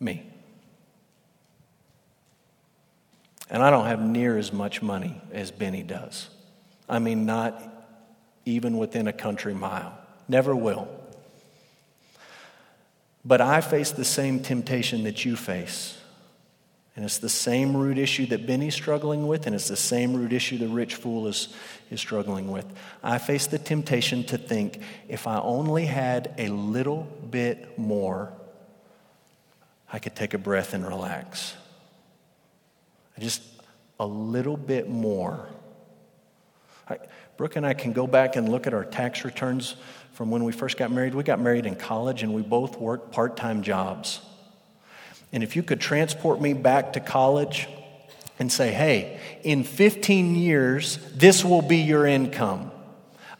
Me. 0.00 0.30
And 3.50 3.62
I 3.62 3.70
don't 3.70 3.86
have 3.86 4.00
near 4.00 4.38
as 4.38 4.52
much 4.52 4.82
money 4.82 5.20
as 5.32 5.50
Benny 5.50 5.82
does. 5.82 6.28
I 6.88 6.98
mean, 6.98 7.26
not 7.26 7.62
even 8.44 8.78
within 8.78 9.08
a 9.08 9.12
country 9.12 9.54
mile. 9.54 9.96
Never 10.28 10.54
will. 10.54 10.88
But 13.24 13.40
I 13.40 13.60
face 13.60 13.90
the 13.90 14.04
same 14.04 14.40
temptation 14.40 15.04
that 15.04 15.24
you 15.24 15.36
face. 15.36 15.98
And 16.96 17.04
it's 17.04 17.18
the 17.18 17.28
same 17.28 17.76
root 17.76 17.98
issue 17.98 18.26
that 18.26 18.46
Benny's 18.46 18.74
struggling 18.74 19.26
with, 19.26 19.46
and 19.46 19.54
it's 19.54 19.68
the 19.68 19.76
same 19.76 20.14
root 20.14 20.32
issue 20.32 20.58
the 20.58 20.68
rich 20.68 20.94
fool 20.94 21.26
is, 21.26 21.48
is 21.90 22.00
struggling 22.00 22.52
with. 22.52 22.66
I 23.02 23.18
face 23.18 23.48
the 23.48 23.58
temptation 23.58 24.22
to 24.24 24.38
think 24.38 24.80
if 25.08 25.26
I 25.26 25.40
only 25.40 25.86
had 25.86 26.34
a 26.38 26.48
little 26.48 27.02
bit 27.30 27.78
more, 27.78 28.32
I 29.92 29.98
could 29.98 30.14
take 30.14 30.34
a 30.34 30.38
breath 30.38 30.72
and 30.72 30.86
relax. 30.86 31.54
Just 33.18 33.42
a 33.98 34.06
little 34.06 34.56
bit 34.56 34.88
more. 34.88 35.48
I, 36.88 36.98
Brooke 37.36 37.56
and 37.56 37.66
I 37.66 37.74
can 37.74 37.92
go 37.92 38.06
back 38.06 38.36
and 38.36 38.48
look 38.48 38.66
at 38.66 38.74
our 38.74 38.84
tax 38.84 39.24
returns 39.24 39.74
from 40.12 40.30
when 40.30 40.44
we 40.44 40.52
first 40.52 40.76
got 40.76 40.92
married. 40.92 41.14
We 41.14 41.24
got 41.24 41.40
married 41.40 41.66
in 41.66 41.74
college 41.74 42.22
and 42.22 42.34
we 42.34 42.42
both 42.42 42.78
worked 42.78 43.12
part 43.12 43.36
time 43.36 43.62
jobs. 43.62 44.20
And 45.34 45.42
if 45.42 45.56
you 45.56 45.64
could 45.64 45.80
transport 45.80 46.40
me 46.40 46.52
back 46.52 46.92
to 46.92 47.00
college 47.00 47.66
and 48.38 48.52
say, 48.52 48.70
hey, 48.70 49.18
in 49.42 49.64
15 49.64 50.36
years, 50.36 50.98
this 51.12 51.44
will 51.44 51.60
be 51.60 51.78
your 51.78 52.06
income, 52.06 52.70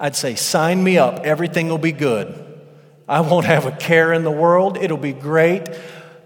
I'd 0.00 0.16
say, 0.16 0.34
sign 0.34 0.82
me 0.82 0.98
up. 0.98 1.24
Everything 1.24 1.68
will 1.68 1.78
be 1.78 1.92
good. 1.92 2.34
I 3.08 3.20
won't 3.20 3.46
have 3.46 3.66
a 3.66 3.70
care 3.70 4.12
in 4.12 4.24
the 4.24 4.30
world. 4.32 4.76
It'll 4.76 4.96
be 4.96 5.12
great. 5.12 5.68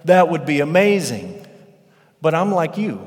That 0.07 0.31
would 0.31 0.47
be 0.47 0.61
amazing. 0.61 1.47
But 2.23 2.35
I'm 2.35 2.51
like 2.51 2.79
you. 2.79 3.07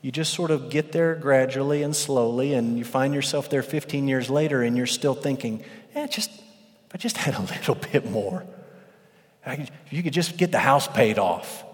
You 0.00 0.12
just 0.12 0.32
sort 0.32 0.52
of 0.52 0.70
get 0.70 0.92
there 0.92 1.16
gradually 1.16 1.82
and 1.82 1.96
slowly, 1.96 2.54
and 2.54 2.78
you 2.78 2.84
find 2.84 3.12
yourself 3.12 3.50
there 3.50 3.64
15 3.64 4.06
years 4.06 4.30
later, 4.30 4.62
and 4.62 4.76
you're 4.76 4.86
still 4.86 5.14
thinking, 5.14 5.64
eh, 5.96 6.06
just, 6.06 6.30
I 6.94 6.96
just 6.96 7.16
had 7.16 7.34
a 7.34 7.42
little 7.42 7.74
bit 7.74 8.08
more. 8.08 8.46
You 9.90 10.04
could 10.04 10.12
just 10.12 10.36
get 10.36 10.52
the 10.52 10.60
house 10.60 10.86
paid 10.86 11.18
off. 11.18 11.64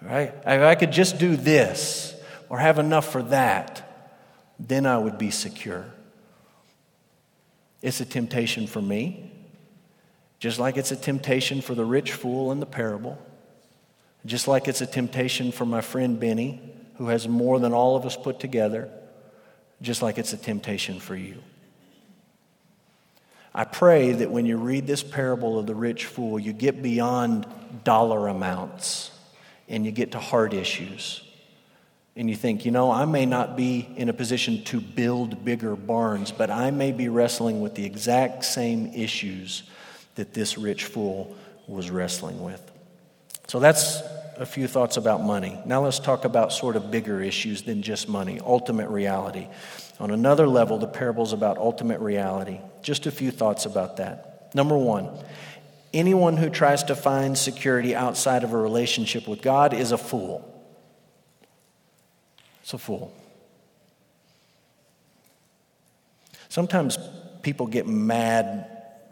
Right? 0.00 0.32
If 0.34 0.62
I 0.62 0.74
could 0.74 0.92
just 0.92 1.18
do 1.18 1.36
this 1.36 2.14
or 2.48 2.58
have 2.58 2.78
enough 2.78 3.10
for 3.10 3.22
that, 3.24 3.84
then 4.58 4.86
I 4.86 4.98
would 4.98 5.18
be 5.18 5.30
secure. 5.30 5.86
It's 7.82 8.00
a 8.00 8.04
temptation 8.04 8.66
for 8.66 8.82
me, 8.82 9.30
just 10.38 10.58
like 10.58 10.76
it's 10.76 10.92
a 10.92 10.96
temptation 10.96 11.60
for 11.60 11.74
the 11.74 11.84
rich 11.84 12.12
fool 12.12 12.52
in 12.52 12.60
the 12.60 12.66
parable, 12.66 13.18
just 14.26 14.48
like 14.48 14.68
it's 14.68 14.80
a 14.80 14.86
temptation 14.86 15.52
for 15.52 15.64
my 15.64 15.80
friend 15.80 16.18
Benny, 16.18 16.60
who 16.96 17.08
has 17.08 17.28
more 17.28 17.60
than 17.60 17.72
all 17.72 17.96
of 17.96 18.04
us 18.04 18.16
put 18.16 18.40
together, 18.40 18.90
just 19.80 20.02
like 20.02 20.18
it's 20.18 20.32
a 20.32 20.36
temptation 20.36 20.98
for 20.98 21.14
you. 21.14 21.36
I 23.54 23.64
pray 23.64 24.12
that 24.12 24.30
when 24.30 24.46
you 24.46 24.56
read 24.56 24.86
this 24.86 25.02
parable 25.02 25.58
of 25.58 25.66
the 25.66 25.74
rich 25.74 26.04
fool, 26.04 26.38
you 26.38 26.52
get 26.52 26.82
beyond 26.82 27.46
dollar 27.84 28.28
amounts 28.28 29.10
and 29.68 29.84
you 29.84 29.92
get 29.92 30.12
to 30.12 30.18
heart 30.18 30.52
issues. 30.52 31.22
And 32.16 32.28
you 32.28 32.34
think, 32.34 32.64
you 32.64 32.72
know, 32.72 32.90
I 32.90 33.04
may 33.04 33.26
not 33.26 33.56
be 33.56 33.88
in 33.96 34.08
a 34.08 34.12
position 34.12 34.64
to 34.64 34.80
build 34.80 35.44
bigger 35.44 35.76
barns, 35.76 36.32
but 36.32 36.50
I 36.50 36.72
may 36.72 36.90
be 36.90 37.08
wrestling 37.08 37.60
with 37.60 37.76
the 37.76 37.84
exact 37.84 38.44
same 38.44 38.92
issues 38.92 39.62
that 40.16 40.34
this 40.34 40.58
rich 40.58 40.84
fool 40.84 41.36
was 41.68 41.90
wrestling 41.90 42.42
with. 42.42 42.72
So 43.46 43.60
that's 43.60 44.02
a 44.36 44.46
few 44.46 44.66
thoughts 44.66 44.96
about 44.96 45.22
money. 45.22 45.60
Now 45.64 45.84
let's 45.84 46.00
talk 46.00 46.24
about 46.24 46.52
sort 46.52 46.74
of 46.74 46.90
bigger 46.90 47.20
issues 47.20 47.62
than 47.62 47.82
just 47.82 48.08
money, 48.08 48.40
ultimate 48.40 48.88
reality. 48.88 49.46
On 50.00 50.10
another 50.10 50.46
level, 50.46 50.78
the 50.78 50.86
parable's 50.86 51.32
about 51.32 51.58
ultimate 51.58 52.00
reality. 52.00 52.60
Just 52.82 53.06
a 53.06 53.10
few 53.10 53.30
thoughts 53.30 53.64
about 53.64 53.98
that. 53.98 54.54
Number 54.54 54.76
one, 54.76 55.10
Anyone 55.92 56.36
who 56.36 56.50
tries 56.50 56.84
to 56.84 56.94
find 56.94 57.36
security 57.36 57.94
outside 57.94 58.44
of 58.44 58.52
a 58.52 58.56
relationship 58.58 59.26
with 59.26 59.40
God 59.40 59.72
is 59.72 59.92
a 59.92 59.98
fool. 59.98 60.44
It's 62.62 62.74
a 62.74 62.78
fool. 62.78 63.14
Sometimes 66.50 66.98
people 67.42 67.66
get 67.66 67.86
mad 67.86 68.66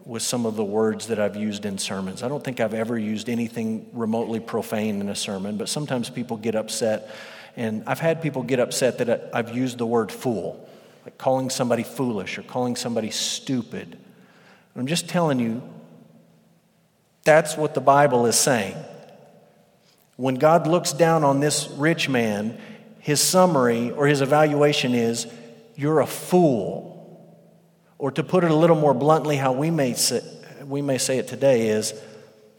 with 0.05 0.21
some 0.21 0.45
of 0.45 0.55
the 0.55 0.63
words 0.63 1.07
that 1.07 1.19
I've 1.19 1.35
used 1.35 1.65
in 1.65 1.77
sermons. 1.77 2.23
I 2.23 2.29
don't 2.29 2.43
think 2.43 2.59
I've 2.59 2.73
ever 2.73 2.97
used 2.97 3.29
anything 3.29 3.89
remotely 3.93 4.39
profane 4.39 5.01
in 5.01 5.09
a 5.09 5.15
sermon, 5.15 5.57
but 5.57 5.69
sometimes 5.69 6.09
people 6.09 6.37
get 6.37 6.55
upset. 6.55 7.09
And 7.55 7.83
I've 7.87 7.99
had 7.99 8.21
people 8.21 8.43
get 8.43 8.59
upset 8.59 8.99
that 8.99 9.31
I've 9.33 9.55
used 9.55 9.79
the 9.79 9.85
word 9.85 10.11
fool, 10.11 10.69
like 11.03 11.17
calling 11.17 11.49
somebody 11.49 11.83
foolish 11.83 12.37
or 12.37 12.43
calling 12.43 12.75
somebody 12.75 13.09
stupid. 13.09 13.97
I'm 14.75 14.87
just 14.87 15.09
telling 15.09 15.39
you, 15.39 15.63
that's 17.27 17.57
what 17.57 17.73
the 17.73 17.81
Bible 17.81 18.25
is 18.25 18.37
saying. 18.37 18.77
When 20.15 20.35
God 20.35 20.65
looks 20.65 20.93
down 20.93 21.25
on 21.25 21.41
this 21.41 21.67
rich 21.71 22.07
man, 22.07 22.57
his 22.99 23.19
summary 23.19 23.91
or 23.91 24.07
his 24.07 24.21
evaluation 24.21 24.95
is, 24.95 25.27
You're 25.75 25.99
a 25.99 26.07
fool. 26.07 26.95
Or 27.97 28.11
to 28.11 28.23
put 28.23 28.45
it 28.45 28.51
a 28.51 28.55
little 28.55 28.77
more 28.77 28.93
bluntly, 28.93 29.35
how 29.35 29.51
we 29.51 29.69
may 29.69 29.93
say, 29.93 30.21
we 30.65 30.81
may 30.81 30.97
say 30.97 31.17
it 31.17 31.27
today 31.27 31.67
is, 31.67 31.93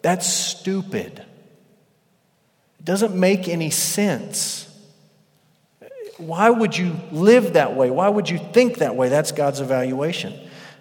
That's 0.03 0.31
stupid. 0.31 1.25
It 2.79 2.85
doesn't 2.85 3.19
make 3.19 3.49
any 3.49 3.71
sense. 3.71 4.67
Why 6.19 6.51
would 6.51 6.77
you 6.77 6.95
live 7.11 7.55
that 7.55 7.75
way? 7.75 7.91
Why 7.91 8.11
would 8.11 8.29
you 8.29 8.39
think 8.39 8.79
that 8.79 8.97
way? 8.97 9.09
That's 9.09 9.33
God's 9.33 9.61
evaluation 9.61 10.39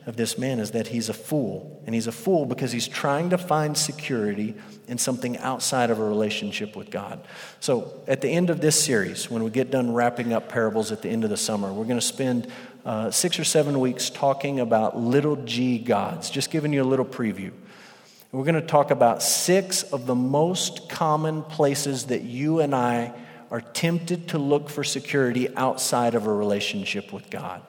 of 0.07 0.15
this 0.15 0.37
man 0.37 0.61
is 0.61 0.71
that 0.71 0.87
he's 0.87 1.09
a 1.09 1.13
fool. 1.13 1.83
And 1.85 1.93
he's 1.93 2.07
a 2.07 2.13
fool 2.13 2.45
because 2.45 2.71
he's 2.71 2.87
trying 2.87 3.29
to 3.31 3.37
find 3.37 3.77
security 3.77 4.55
in 4.87 4.97
something 4.97 5.37
outside 5.39 5.89
of 5.89 5.99
a 5.99 6.03
relationship 6.03 6.77
with 6.77 6.89
God. 6.89 7.27
So, 7.59 8.01
at 8.07 8.21
the 8.21 8.29
end 8.29 8.49
of 8.49 8.61
this 8.61 8.81
series, 8.81 9.29
when 9.29 9.43
we 9.43 9.49
get 9.49 9.69
done 9.69 9.93
wrapping 9.93 10.31
up 10.31 10.47
parables 10.47 10.93
at 10.93 11.01
the 11.01 11.09
end 11.09 11.25
of 11.25 11.29
the 11.29 11.37
summer, 11.37 11.73
we're 11.73 11.83
going 11.83 11.99
to 11.99 12.05
spend 12.05 12.47
uh, 12.85 13.11
six 13.11 13.37
or 13.37 13.43
seven 13.43 13.81
weeks 13.81 14.09
talking 14.09 14.61
about 14.61 14.97
little 14.97 15.35
g 15.35 15.77
gods, 15.77 16.29
just 16.29 16.51
giving 16.51 16.71
you 16.71 16.81
a 16.81 16.85
little 16.85 17.05
preview. 17.05 17.51
We're 18.31 18.45
going 18.45 18.55
to 18.55 18.61
talk 18.61 18.91
about 18.91 19.21
six 19.21 19.83
of 19.83 20.05
the 20.05 20.15
most 20.15 20.89
common 20.89 21.43
places 21.43 22.05
that 22.05 22.23
you 22.23 22.61
and 22.61 22.73
I 22.73 23.13
are 23.51 23.61
tempted 23.61 24.29
to 24.29 24.37
look 24.37 24.69
for 24.69 24.85
security 24.85 25.53
outside 25.55 26.15
of 26.15 26.27
a 26.27 26.33
relationship 26.33 27.11
with 27.11 27.29
God 27.29 27.61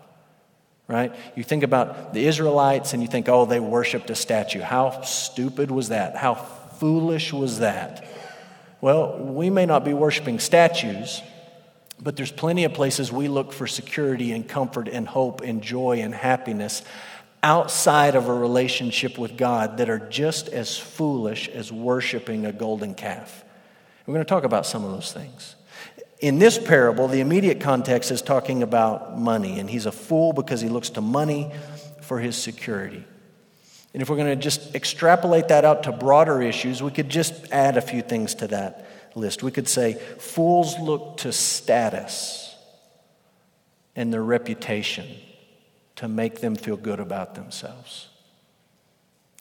right? 0.89 1.15
You 1.37 1.45
think 1.45 1.63
about 1.63 2.15
the 2.15 2.27
Israelites 2.27 2.95
and 2.95 3.03
you 3.03 3.09
think, 3.09 3.29
oh, 3.29 3.45
they 3.45 3.61
worshiped 3.61 4.11
a 4.11 4.15
statue. 4.15 4.61
How 4.61 5.03
stupid 5.03 5.71
was 5.71 5.91
that? 5.91 6.17
How 6.17 6.35
foolish 6.35 7.33
was 7.33 7.59
that? 7.59 8.05
Well, 8.81 9.19
we 9.19 9.51
may 9.51 9.67
not 9.67 9.85
be 9.85 9.93
worshiping 9.93 10.39
statues, 10.39 11.21
But 12.01 12.17
there's 12.17 12.31
plenty 12.31 12.65
of 12.65 12.75
places 12.75 13.11
we 13.11 13.29
look 13.29 13.53
for 13.53 13.67
security 13.67 14.33
and 14.33 14.49
comfort 14.49 14.89
and 14.89 15.07
hope 15.07 15.41
and 15.41 15.63
joy 15.63 16.01
and 16.01 16.15
happiness 16.15 16.83
outside 17.43 18.15
of 18.15 18.29
a 18.29 18.35
relationship 18.35 19.19
with 19.19 19.37
God 19.37 19.79
that 19.79 19.91
are 19.91 19.99
just 19.99 20.49
as 20.49 20.79
foolish 20.79 21.49
as 21.49 21.73
worshiping 21.73 22.47
a 22.47 22.53
golden 22.53 22.95
calf. 22.95 23.45
We're 24.07 24.15
going 24.15 24.25
to 24.25 24.29
talk 24.29 24.45
about 24.45 24.65
some 24.65 24.85
of 24.85 24.93
those 24.93 25.13
things. 25.13 25.55
In 26.21 26.39
this 26.39 26.59
parable, 26.59 27.07
the 27.07 27.21
immediate 27.21 27.61
context 27.61 28.11
is 28.11 28.23
talking 28.23 28.63
about 28.63 29.19
money, 29.19 29.61
and 29.61 29.71
he's 29.71 29.87
a 29.87 29.93
fool 29.93 30.33
because 30.33 30.61
he 30.61 30.69
looks 30.69 30.91
to 30.91 31.01
money 31.01 31.53
for 32.03 32.19
his 32.19 32.37
security. 32.37 33.05
And 33.95 34.03
if 34.03 34.11
we're 34.11 34.17
going 34.17 34.37
to 34.37 34.43
just 34.43 34.75
extrapolate 34.75 35.49
that 35.49 35.65
out 35.65 35.85
to 35.85 35.93
broader 35.93 36.43
issues, 36.43 36.83
we 36.83 36.91
could 36.91 37.09
just 37.09 37.53
add 37.53 37.77
a 37.77 37.81
few 37.81 38.03
things 38.03 38.35
to 38.37 38.49
that 38.49 38.89
list. 39.15 39.43
We 39.43 39.51
could 39.51 39.69
say 39.69 39.95
fools 40.19 40.79
look 40.79 41.19
to 41.19 41.33
status 41.33 42.57
and 43.95 44.13
their 44.13 44.23
reputation 44.23 45.07
to 45.97 46.09
make 46.09 46.41
them 46.41 46.55
feel 46.55 46.77
good 46.77 47.01
about 47.01 47.35
themselves. 47.35 48.09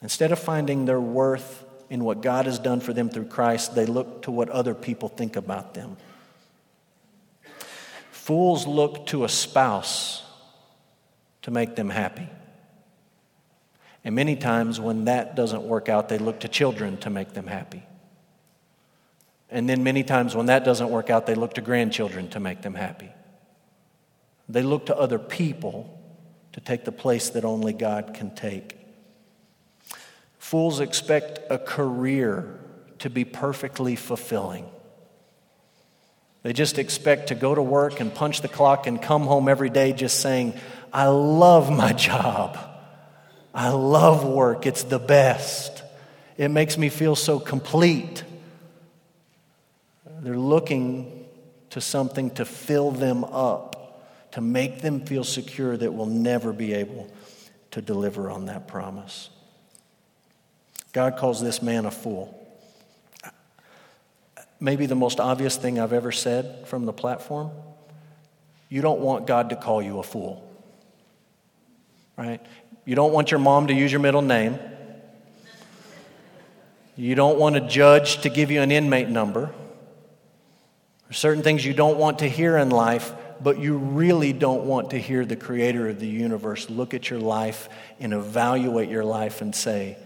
Instead 0.02 0.32
of 0.32 0.38
finding 0.38 0.84
their 0.84 1.00
worth 1.00 1.64
in 1.90 2.04
what 2.04 2.22
God 2.22 2.46
has 2.46 2.58
done 2.58 2.80
for 2.80 2.92
them 2.92 3.08
through 3.08 3.26
Christ, 3.26 3.74
they 3.74 3.86
look 3.86 4.22
to 4.22 4.30
what 4.30 4.48
other 4.48 4.74
people 4.74 5.08
think 5.08 5.36
about 5.36 5.74
them. 5.74 5.96
Fools 8.28 8.66
look 8.66 9.06
to 9.06 9.24
a 9.24 9.28
spouse 9.28 10.22
to 11.40 11.50
make 11.50 11.76
them 11.76 11.88
happy. 11.88 12.28
And 14.04 14.14
many 14.14 14.36
times 14.36 14.78
when 14.78 15.06
that 15.06 15.34
doesn't 15.34 15.62
work 15.62 15.88
out, 15.88 16.10
they 16.10 16.18
look 16.18 16.40
to 16.40 16.48
children 16.48 16.98
to 16.98 17.08
make 17.08 17.32
them 17.32 17.46
happy. 17.46 17.86
And 19.48 19.66
then 19.66 19.82
many 19.82 20.04
times 20.04 20.36
when 20.36 20.44
that 20.44 20.62
doesn't 20.62 20.90
work 20.90 21.08
out, 21.08 21.24
they 21.24 21.34
look 21.34 21.54
to 21.54 21.62
grandchildren 21.62 22.28
to 22.28 22.38
make 22.38 22.60
them 22.60 22.74
happy. 22.74 23.08
They 24.46 24.62
look 24.62 24.84
to 24.86 24.94
other 24.98 25.18
people 25.18 25.98
to 26.52 26.60
take 26.60 26.84
the 26.84 26.92
place 26.92 27.30
that 27.30 27.46
only 27.46 27.72
God 27.72 28.12
can 28.12 28.34
take. 28.34 28.76
Fools 30.38 30.80
expect 30.80 31.40
a 31.48 31.56
career 31.56 32.60
to 32.98 33.08
be 33.08 33.24
perfectly 33.24 33.96
fulfilling. 33.96 34.68
They 36.48 36.54
just 36.54 36.78
expect 36.78 37.26
to 37.26 37.34
go 37.34 37.54
to 37.54 37.60
work 37.60 38.00
and 38.00 38.14
punch 38.14 38.40
the 38.40 38.48
clock 38.48 38.86
and 38.86 39.02
come 39.02 39.24
home 39.24 39.50
every 39.50 39.68
day 39.68 39.92
just 39.92 40.18
saying, 40.20 40.54
I 40.90 41.08
love 41.08 41.70
my 41.70 41.92
job. 41.92 42.56
I 43.52 43.68
love 43.68 44.24
work. 44.24 44.64
It's 44.64 44.84
the 44.84 44.98
best. 44.98 45.82
It 46.38 46.48
makes 46.48 46.78
me 46.78 46.88
feel 46.88 47.16
so 47.16 47.38
complete. 47.38 48.24
They're 50.22 50.38
looking 50.38 51.26
to 51.68 51.82
something 51.82 52.30
to 52.36 52.46
fill 52.46 52.92
them 52.92 53.24
up, 53.24 54.08
to 54.32 54.40
make 54.40 54.80
them 54.80 55.04
feel 55.04 55.24
secure 55.24 55.76
that 55.76 55.92
we'll 55.92 56.06
never 56.06 56.54
be 56.54 56.72
able 56.72 57.10
to 57.72 57.82
deliver 57.82 58.30
on 58.30 58.46
that 58.46 58.66
promise. 58.66 59.28
God 60.94 61.18
calls 61.18 61.42
this 61.42 61.60
man 61.60 61.84
a 61.84 61.90
fool 61.90 62.37
maybe 64.60 64.86
the 64.86 64.94
most 64.94 65.20
obvious 65.20 65.56
thing 65.56 65.78
I've 65.78 65.92
ever 65.92 66.12
said 66.12 66.66
from 66.66 66.86
the 66.86 66.92
platform. 66.92 67.50
You 68.68 68.82
don't 68.82 69.00
want 69.00 69.26
God 69.26 69.50
to 69.50 69.56
call 69.56 69.80
you 69.80 69.98
a 69.98 70.02
fool, 70.02 70.46
right? 72.16 72.44
You 72.84 72.94
don't 72.94 73.12
want 73.12 73.30
your 73.30 73.40
mom 73.40 73.68
to 73.68 73.74
use 73.74 73.92
your 73.92 74.00
middle 74.00 74.22
name. 74.22 74.58
You 76.96 77.14
don't 77.14 77.38
want 77.38 77.56
a 77.56 77.60
judge 77.60 78.22
to 78.22 78.28
give 78.28 78.50
you 78.50 78.60
an 78.60 78.72
inmate 78.72 79.08
number. 79.08 79.50
There's 81.04 81.18
certain 81.18 81.42
things 81.42 81.64
you 81.64 81.72
don't 81.72 81.96
want 81.96 82.18
to 82.18 82.28
hear 82.28 82.56
in 82.56 82.70
life, 82.70 83.12
but 83.40 83.58
you 83.58 83.76
really 83.76 84.32
don't 84.32 84.64
want 84.64 84.90
to 84.90 84.98
hear 84.98 85.24
the 85.24 85.36
creator 85.36 85.88
of 85.88 86.00
the 86.00 86.08
universe 86.08 86.68
look 86.68 86.94
at 86.94 87.08
your 87.08 87.20
life 87.20 87.68
and 88.00 88.12
evaluate 88.12 88.88
your 88.88 89.04
life 89.04 89.40
and 89.40 89.54
say, 89.54 89.96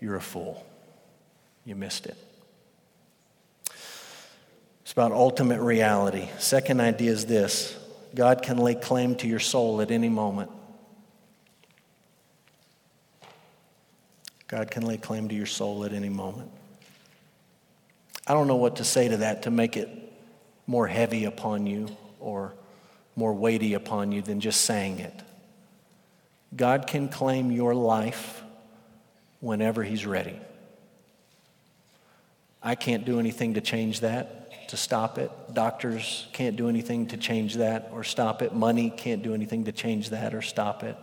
You're 0.00 0.16
a 0.16 0.20
fool. 0.20 0.66
You 1.64 1.76
missed 1.76 2.06
it. 2.06 2.16
It's 4.84 4.92
about 4.92 5.12
ultimate 5.12 5.62
reality. 5.62 6.28
Second 6.38 6.82
idea 6.82 7.10
is 7.10 7.24
this 7.24 7.74
God 8.14 8.42
can 8.42 8.58
lay 8.58 8.74
claim 8.74 9.14
to 9.16 9.26
your 9.26 9.40
soul 9.40 9.80
at 9.80 9.90
any 9.90 10.10
moment. 10.10 10.50
God 14.46 14.70
can 14.70 14.84
lay 14.84 14.98
claim 14.98 15.28
to 15.30 15.34
your 15.34 15.46
soul 15.46 15.86
at 15.86 15.94
any 15.94 16.10
moment. 16.10 16.50
I 18.26 18.34
don't 18.34 18.46
know 18.46 18.56
what 18.56 18.76
to 18.76 18.84
say 18.84 19.08
to 19.08 19.16
that 19.18 19.44
to 19.44 19.50
make 19.50 19.78
it 19.78 19.88
more 20.66 20.86
heavy 20.86 21.24
upon 21.24 21.66
you 21.66 21.88
or 22.20 22.52
more 23.16 23.32
weighty 23.32 23.72
upon 23.72 24.12
you 24.12 24.20
than 24.20 24.40
just 24.40 24.60
saying 24.60 24.98
it. 24.98 25.14
God 26.54 26.86
can 26.86 27.08
claim 27.08 27.50
your 27.50 27.74
life 27.74 28.42
whenever 29.40 29.82
He's 29.82 30.04
ready. 30.04 30.38
I 32.64 32.74
can't 32.74 33.04
do 33.04 33.20
anything 33.20 33.54
to 33.54 33.60
change 33.60 34.00
that 34.00 34.44
to 34.68 34.76
stop 34.76 35.18
it. 35.18 35.30
Doctors 35.52 36.26
can't 36.32 36.56
do 36.56 36.68
anything 36.68 37.06
to 37.08 37.16
change 37.16 37.54
that 37.56 37.90
or 37.92 38.02
stop 38.02 38.42
it. 38.42 38.54
Money 38.54 38.90
can't 38.90 39.22
do 39.22 39.34
anything 39.34 39.64
to 39.64 39.72
change 39.72 40.10
that 40.10 40.34
or 40.34 40.42
stop 40.42 40.82
it. 40.82 40.96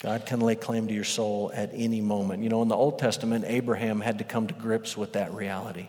God 0.00 0.26
can 0.26 0.40
lay 0.40 0.54
claim 0.54 0.86
to 0.86 0.94
your 0.94 1.04
soul 1.04 1.50
at 1.54 1.70
any 1.72 2.00
moment. 2.00 2.42
You 2.42 2.48
know, 2.48 2.62
in 2.62 2.68
the 2.68 2.76
Old 2.76 2.98
Testament, 2.98 3.44
Abraham 3.48 4.00
had 4.00 4.18
to 4.18 4.24
come 4.24 4.46
to 4.46 4.54
grips 4.54 4.96
with 4.96 5.14
that 5.14 5.34
reality. 5.34 5.88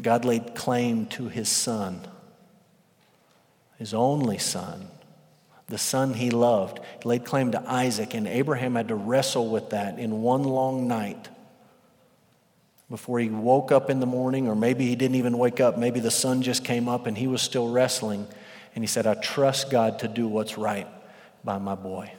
God 0.00 0.24
laid 0.24 0.54
claim 0.54 1.06
to 1.06 1.28
his 1.28 1.48
son, 1.48 2.00
his 3.78 3.92
only 3.92 4.38
son, 4.38 4.86
the 5.68 5.78
son 5.78 6.14
he 6.14 6.30
loved. 6.30 6.78
He 7.02 7.08
laid 7.08 7.24
claim 7.24 7.50
to 7.52 7.62
Isaac, 7.68 8.14
and 8.14 8.28
Abraham 8.28 8.76
had 8.76 8.88
to 8.88 8.94
wrestle 8.94 9.48
with 9.48 9.70
that 9.70 9.98
in 9.98 10.22
one 10.22 10.44
long 10.44 10.86
night 10.86 11.28
before 12.92 13.18
he 13.18 13.30
woke 13.30 13.72
up 13.72 13.88
in 13.88 14.00
the 14.00 14.06
morning, 14.06 14.46
or 14.46 14.54
maybe 14.54 14.86
he 14.86 14.94
didn't 14.94 15.14
even 15.14 15.38
wake 15.38 15.60
up. 15.60 15.78
Maybe 15.78 15.98
the 15.98 16.10
sun 16.10 16.42
just 16.42 16.62
came 16.62 16.90
up 16.90 17.06
and 17.06 17.16
he 17.16 17.26
was 17.26 17.40
still 17.40 17.72
wrestling. 17.72 18.28
And 18.74 18.84
he 18.84 18.86
said, 18.86 19.06
I 19.06 19.14
trust 19.14 19.70
God 19.70 20.00
to 20.00 20.08
do 20.08 20.28
what's 20.28 20.58
right 20.58 20.86
by 21.42 21.56
my 21.56 21.74
boy. 21.74 22.12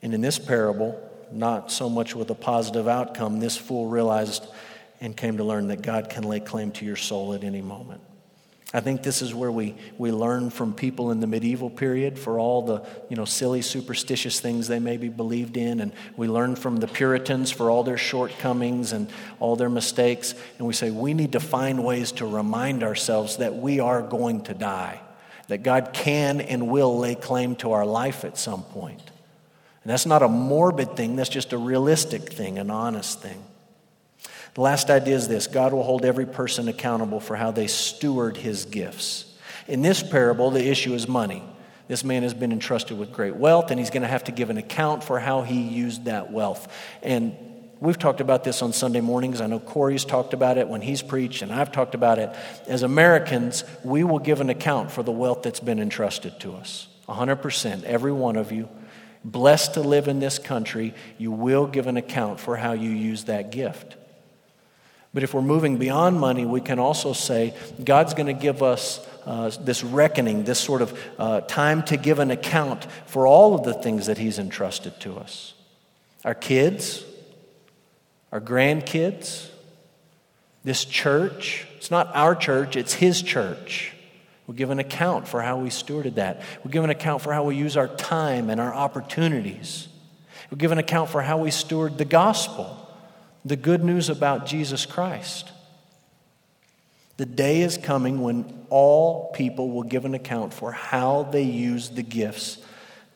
And 0.00 0.14
in 0.14 0.22
this 0.22 0.38
parable, 0.38 0.98
not 1.30 1.70
so 1.70 1.90
much 1.90 2.14
with 2.14 2.30
a 2.30 2.34
positive 2.34 2.88
outcome, 2.88 3.40
this 3.40 3.58
fool 3.58 3.88
realized 3.88 4.46
and 5.02 5.14
came 5.14 5.36
to 5.36 5.44
learn 5.44 5.68
that 5.68 5.82
God 5.82 6.08
can 6.08 6.22
lay 6.22 6.40
claim 6.40 6.70
to 6.72 6.86
your 6.86 6.96
soul 6.96 7.34
at 7.34 7.44
any 7.44 7.60
moment. 7.60 8.00
I 8.74 8.80
think 8.80 9.04
this 9.04 9.22
is 9.22 9.32
where 9.32 9.52
we, 9.52 9.76
we 9.98 10.10
learn 10.10 10.50
from 10.50 10.74
people 10.74 11.12
in 11.12 11.20
the 11.20 11.28
medieval 11.28 11.70
period 11.70 12.18
for 12.18 12.40
all 12.40 12.62
the 12.62 12.84
you 13.08 13.16
know, 13.16 13.24
silly, 13.24 13.62
superstitious 13.62 14.40
things 14.40 14.66
they 14.66 14.80
maybe 14.80 15.08
believed 15.08 15.56
in. 15.56 15.78
And 15.78 15.92
we 16.16 16.26
learn 16.26 16.56
from 16.56 16.78
the 16.78 16.88
Puritans 16.88 17.52
for 17.52 17.70
all 17.70 17.84
their 17.84 17.96
shortcomings 17.96 18.92
and 18.92 19.08
all 19.38 19.54
their 19.54 19.70
mistakes. 19.70 20.34
And 20.58 20.66
we 20.66 20.74
say 20.74 20.90
we 20.90 21.14
need 21.14 21.32
to 21.32 21.40
find 21.40 21.84
ways 21.84 22.10
to 22.12 22.26
remind 22.26 22.82
ourselves 22.82 23.36
that 23.36 23.54
we 23.54 23.78
are 23.78 24.02
going 24.02 24.42
to 24.42 24.54
die, 24.54 25.00
that 25.46 25.62
God 25.62 25.90
can 25.92 26.40
and 26.40 26.66
will 26.68 26.98
lay 26.98 27.14
claim 27.14 27.54
to 27.56 27.72
our 27.72 27.86
life 27.86 28.24
at 28.24 28.36
some 28.36 28.64
point. 28.64 29.02
And 29.84 29.90
that's 29.92 30.06
not 30.06 30.24
a 30.24 30.28
morbid 30.28 30.96
thing, 30.96 31.14
that's 31.14 31.30
just 31.30 31.52
a 31.52 31.58
realistic 31.58 32.32
thing, 32.32 32.58
an 32.58 32.72
honest 32.72 33.22
thing. 33.22 33.40
The 34.54 34.60
last 34.60 34.88
idea 34.88 35.16
is 35.16 35.28
this 35.28 35.46
God 35.46 35.72
will 35.72 35.82
hold 35.82 36.04
every 36.04 36.26
person 36.26 36.68
accountable 36.68 37.20
for 37.20 37.36
how 37.36 37.50
they 37.50 37.66
steward 37.66 38.36
his 38.36 38.64
gifts. 38.64 39.26
In 39.66 39.82
this 39.82 40.02
parable, 40.02 40.50
the 40.50 40.66
issue 40.66 40.94
is 40.94 41.08
money. 41.08 41.42
This 41.86 42.04
man 42.04 42.22
has 42.22 42.32
been 42.32 42.52
entrusted 42.52 42.98
with 42.98 43.12
great 43.12 43.36
wealth, 43.36 43.70
and 43.70 43.78
he's 43.78 43.90
going 43.90 44.02
to 44.02 44.08
have 44.08 44.24
to 44.24 44.32
give 44.32 44.50
an 44.50 44.56
account 44.56 45.04
for 45.04 45.18
how 45.18 45.42
he 45.42 45.60
used 45.60 46.06
that 46.06 46.32
wealth. 46.32 46.72
And 47.02 47.36
we've 47.80 47.98
talked 47.98 48.20
about 48.20 48.42
this 48.42 48.62
on 48.62 48.72
Sunday 48.72 49.02
mornings. 49.02 49.40
I 49.40 49.46
know 49.46 49.58
Corey's 49.58 50.04
talked 50.04 50.32
about 50.32 50.56
it 50.56 50.68
when 50.68 50.80
he's 50.80 51.02
preached, 51.02 51.42
and 51.42 51.52
I've 51.52 51.72
talked 51.72 51.94
about 51.94 52.18
it. 52.18 52.34
As 52.66 52.82
Americans, 52.82 53.64
we 53.82 54.02
will 54.02 54.18
give 54.18 54.40
an 54.40 54.48
account 54.48 54.92
for 54.92 55.02
the 55.02 55.12
wealth 55.12 55.42
that's 55.42 55.60
been 55.60 55.78
entrusted 55.78 56.40
to 56.40 56.54
us. 56.54 56.88
100%, 57.08 57.84
every 57.84 58.12
one 58.12 58.36
of 58.36 58.50
you. 58.50 58.68
Blessed 59.22 59.74
to 59.74 59.80
live 59.80 60.08
in 60.08 60.20
this 60.20 60.38
country, 60.38 60.94
you 61.18 61.32
will 61.32 61.66
give 61.66 61.86
an 61.86 61.96
account 61.96 62.40
for 62.40 62.56
how 62.56 62.72
you 62.72 62.90
use 62.90 63.24
that 63.24 63.50
gift. 63.50 63.96
But 65.14 65.22
if 65.22 65.32
we're 65.32 65.42
moving 65.42 65.78
beyond 65.78 66.18
money, 66.18 66.44
we 66.44 66.60
can 66.60 66.80
also 66.80 67.12
say 67.12 67.54
God's 67.82 68.14
going 68.14 68.26
to 68.26 68.32
give 68.32 68.64
us 68.64 69.00
uh, 69.24 69.50
this 69.60 69.84
reckoning, 69.84 70.42
this 70.42 70.58
sort 70.58 70.82
of 70.82 71.00
uh, 71.18 71.40
time 71.42 71.84
to 71.84 71.96
give 71.96 72.18
an 72.18 72.32
account 72.32 72.84
for 73.06 73.24
all 73.24 73.54
of 73.54 73.62
the 73.62 73.74
things 73.74 74.06
that 74.06 74.18
He's 74.18 74.40
entrusted 74.40 74.98
to 75.00 75.16
us. 75.16 75.54
Our 76.24 76.34
kids, 76.34 77.04
our 78.32 78.40
grandkids, 78.40 79.48
this 80.64 80.84
church. 80.84 81.64
It's 81.76 81.92
not 81.92 82.14
our 82.14 82.34
church, 82.34 82.74
it's 82.74 82.94
His 82.94 83.22
church. 83.22 83.92
We'll 84.48 84.56
give 84.56 84.70
an 84.70 84.80
account 84.80 85.28
for 85.28 85.40
how 85.40 85.58
we 85.58 85.68
stewarded 85.68 86.16
that. 86.16 86.42
We'll 86.64 86.72
give 86.72 86.84
an 86.84 86.90
account 86.90 87.22
for 87.22 87.32
how 87.32 87.44
we 87.44 87.56
use 87.56 87.76
our 87.76 87.88
time 87.88 88.50
and 88.50 88.60
our 88.60 88.74
opportunities. 88.74 89.88
We'll 90.50 90.58
give 90.58 90.72
an 90.72 90.78
account 90.78 91.08
for 91.08 91.22
how 91.22 91.38
we 91.38 91.52
steward 91.52 91.98
the 91.98 92.04
gospel 92.04 92.83
the 93.44 93.56
good 93.56 93.84
news 93.84 94.08
about 94.08 94.46
Jesus 94.46 94.86
Christ. 94.86 95.50
The 97.16 97.26
day 97.26 97.60
is 97.62 97.78
coming 97.78 98.20
when 98.22 98.66
all 98.70 99.30
people 99.32 99.70
will 99.70 99.84
give 99.84 100.04
an 100.04 100.14
account 100.14 100.52
for 100.52 100.72
how 100.72 101.24
they 101.24 101.42
use 101.42 101.90
the 101.90 102.02
gifts 102.02 102.58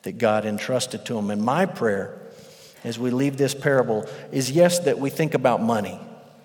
that 0.03 0.17
God 0.17 0.45
entrusted 0.45 1.05
to 1.05 1.15
them. 1.15 1.31
And 1.31 1.41
my 1.41 1.65
prayer 1.65 2.17
as 2.83 2.97
we 2.97 3.11
leave 3.11 3.37
this 3.37 3.53
parable 3.53 4.05
is 4.31 4.51
yes, 4.51 4.79
that 4.79 4.99
we 4.99 5.09
think 5.09 5.33
about 5.33 5.61
money. 5.61 5.99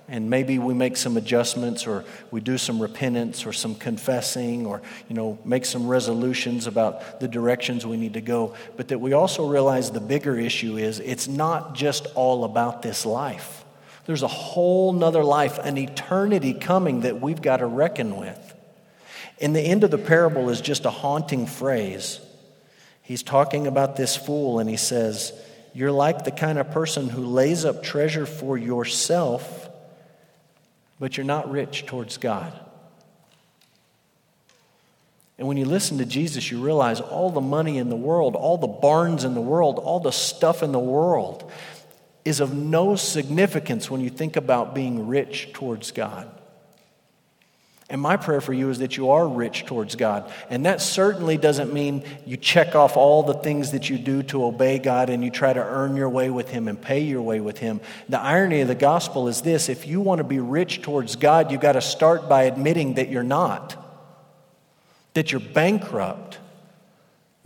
And 0.06 0.28
maybe 0.28 0.58
we 0.58 0.74
make 0.74 0.96
some 0.96 1.16
adjustments 1.16 1.86
or 1.86 2.04
we 2.30 2.40
do 2.40 2.58
some 2.58 2.82
repentance 2.82 3.46
or 3.46 3.52
some 3.52 3.74
confessing 3.74 4.66
or, 4.66 4.82
you 5.08 5.14
know, 5.14 5.38
make 5.44 5.64
some 5.64 5.86
resolutions 5.86 6.66
about 6.66 7.20
the 7.20 7.28
directions 7.28 7.86
we 7.86 7.96
need 7.96 8.14
to 8.14 8.20
go. 8.20 8.54
But 8.76 8.88
that 8.88 8.98
we 8.98 9.14
also 9.14 9.48
realize 9.48 9.90
the 9.90 10.00
bigger 10.00 10.36
issue 10.38 10.76
is 10.76 11.00
it's 11.00 11.26
not 11.26 11.74
just 11.74 12.06
all 12.14 12.44
about 12.44 12.82
this 12.82 13.06
life. 13.06 13.63
There's 14.06 14.22
a 14.22 14.28
whole 14.28 14.92
nother 14.92 15.24
life, 15.24 15.58
an 15.58 15.78
eternity 15.78 16.52
coming 16.52 17.00
that 17.00 17.20
we've 17.20 17.40
got 17.40 17.58
to 17.58 17.66
reckon 17.66 18.16
with. 18.16 18.54
And 19.40 19.56
the 19.56 19.60
end 19.60 19.82
of 19.82 19.90
the 19.90 19.98
parable 19.98 20.50
is 20.50 20.60
just 20.60 20.84
a 20.84 20.90
haunting 20.90 21.46
phrase. 21.46 22.20
He's 23.02 23.22
talking 23.22 23.66
about 23.66 23.96
this 23.96 24.16
fool, 24.16 24.58
and 24.58 24.68
he 24.68 24.76
says, 24.76 25.32
You're 25.72 25.92
like 25.92 26.24
the 26.24 26.30
kind 26.30 26.58
of 26.58 26.70
person 26.70 27.08
who 27.08 27.24
lays 27.24 27.64
up 27.64 27.82
treasure 27.82 28.26
for 28.26 28.56
yourself, 28.56 29.68
but 31.00 31.16
you're 31.16 31.26
not 31.26 31.50
rich 31.50 31.86
towards 31.86 32.18
God. 32.18 32.52
And 35.36 35.48
when 35.48 35.56
you 35.56 35.64
listen 35.64 35.98
to 35.98 36.04
Jesus, 36.04 36.50
you 36.50 36.62
realize 36.62 37.00
all 37.00 37.30
the 37.30 37.40
money 37.40 37.78
in 37.78 37.88
the 37.88 37.96
world, 37.96 38.36
all 38.36 38.56
the 38.56 38.68
barns 38.68 39.24
in 39.24 39.34
the 39.34 39.40
world, 39.40 39.80
all 39.80 39.98
the 39.98 40.12
stuff 40.12 40.62
in 40.62 40.70
the 40.70 40.78
world 40.78 41.50
is 42.24 42.40
of 42.40 42.54
no 42.54 42.96
significance 42.96 43.90
when 43.90 44.00
you 44.00 44.10
think 44.10 44.36
about 44.36 44.74
being 44.74 45.06
rich 45.06 45.52
towards 45.52 45.90
God. 45.90 46.30
And 47.90 48.00
my 48.00 48.16
prayer 48.16 48.40
for 48.40 48.54
you 48.54 48.70
is 48.70 48.78
that 48.78 48.96
you 48.96 49.10
are 49.10 49.28
rich 49.28 49.66
towards 49.66 49.94
God. 49.94 50.32
And 50.48 50.64
that 50.64 50.80
certainly 50.80 51.36
doesn't 51.36 51.72
mean 51.72 52.02
you 52.24 52.38
check 52.38 52.74
off 52.74 52.96
all 52.96 53.22
the 53.22 53.34
things 53.34 53.72
that 53.72 53.90
you 53.90 53.98
do 53.98 54.22
to 54.24 54.44
obey 54.44 54.78
God 54.78 55.10
and 55.10 55.22
you 55.22 55.30
try 55.30 55.52
to 55.52 55.62
earn 55.62 55.94
your 55.94 56.08
way 56.08 56.30
with 56.30 56.48
Him 56.48 56.66
and 56.66 56.80
pay 56.80 57.00
your 57.00 57.20
way 57.20 57.40
with 57.40 57.58
Him. 57.58 57.82
The 58.08 58.18
irony 58.18 58.62
of 58.62 58.68
the 58.68 58.74
gospel 58.74 59.28
is 59.28 59.42
this 59.42 59.68
if 59.68 59.86
you 59.86 60.00
want 60.00 60.18
to 60.18 60.24
be 60.24 60.40
rich 60.40 60.80
towards 60.80 61.16
God, 61.16 61.52
you've 61.52 61.60
got 61.60 61.72
to 61.72 61.82
start 61.82 62.26
by 62.26 62.44
admitting 62.44 62.94
that 62.94 63.10
you're 63.10 63.22
not, 63.22 63.76
that 65.12 65.30
you're 65.30 65.40
bankrupt. 65.40 66.38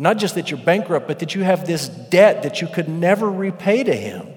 Not 0.00 0.18
just 0.18 0.36
that 0.36 0.52
you're 0.52 0.60
bankrupt, 0.60 1.08
but 1.08 1.18
that 1.18 1.34
you 1.34 1.42
have 1.42 1.66
this 1.66 1.88
debt 1.88 2.44
that 2.44 2.60
you 2.60 2.68
could 2.68 2.88
never 2.88 3.28
repay 3.28 3.82
to 3.82 3.94
Him. 3.94 4.28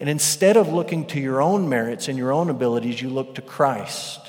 And 0.00 0.08
instead 0.08 0.56
of 0.56 0.68
looking 0.68 1.06
to 1.06 1.20
your 1.20 1.42
own 1.42 1.68
merits 1.68 2.08
and 2.08 2.16
your 2.16 2.32
own 2.32 2.50
abilities, 2.50 3.02
you 3.02 3.08
look 3.08 3.34
to 3.34 3.42
Christ. 3.42 4.20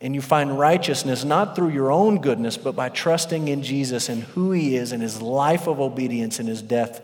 And 0.00 0.14
you 0.14 0.20
find 0.20 0.58
righteousness 0.58 1.24
not 1.24 1.56
through 1.56 1.70
your 1.70 1.90
own 1.90 2.20
goodness, 2.20 2.56
but 2.56 2.76
by 2.76 2.88
trusting 2.88 3.48
in 3.48 3.62
Jesus 3.62 4.08
and 4.08 4.22
who 4.22 4.52
he 4.52 4.76
is 4.76 4.92
and 4.92 5.02
his 5.02 5.20
life 5.20 5.66
of 5.66 5.80
obedience 5.80 6.38
and 6.38 6.48
his 6.48 6.62
death 6.62 7.00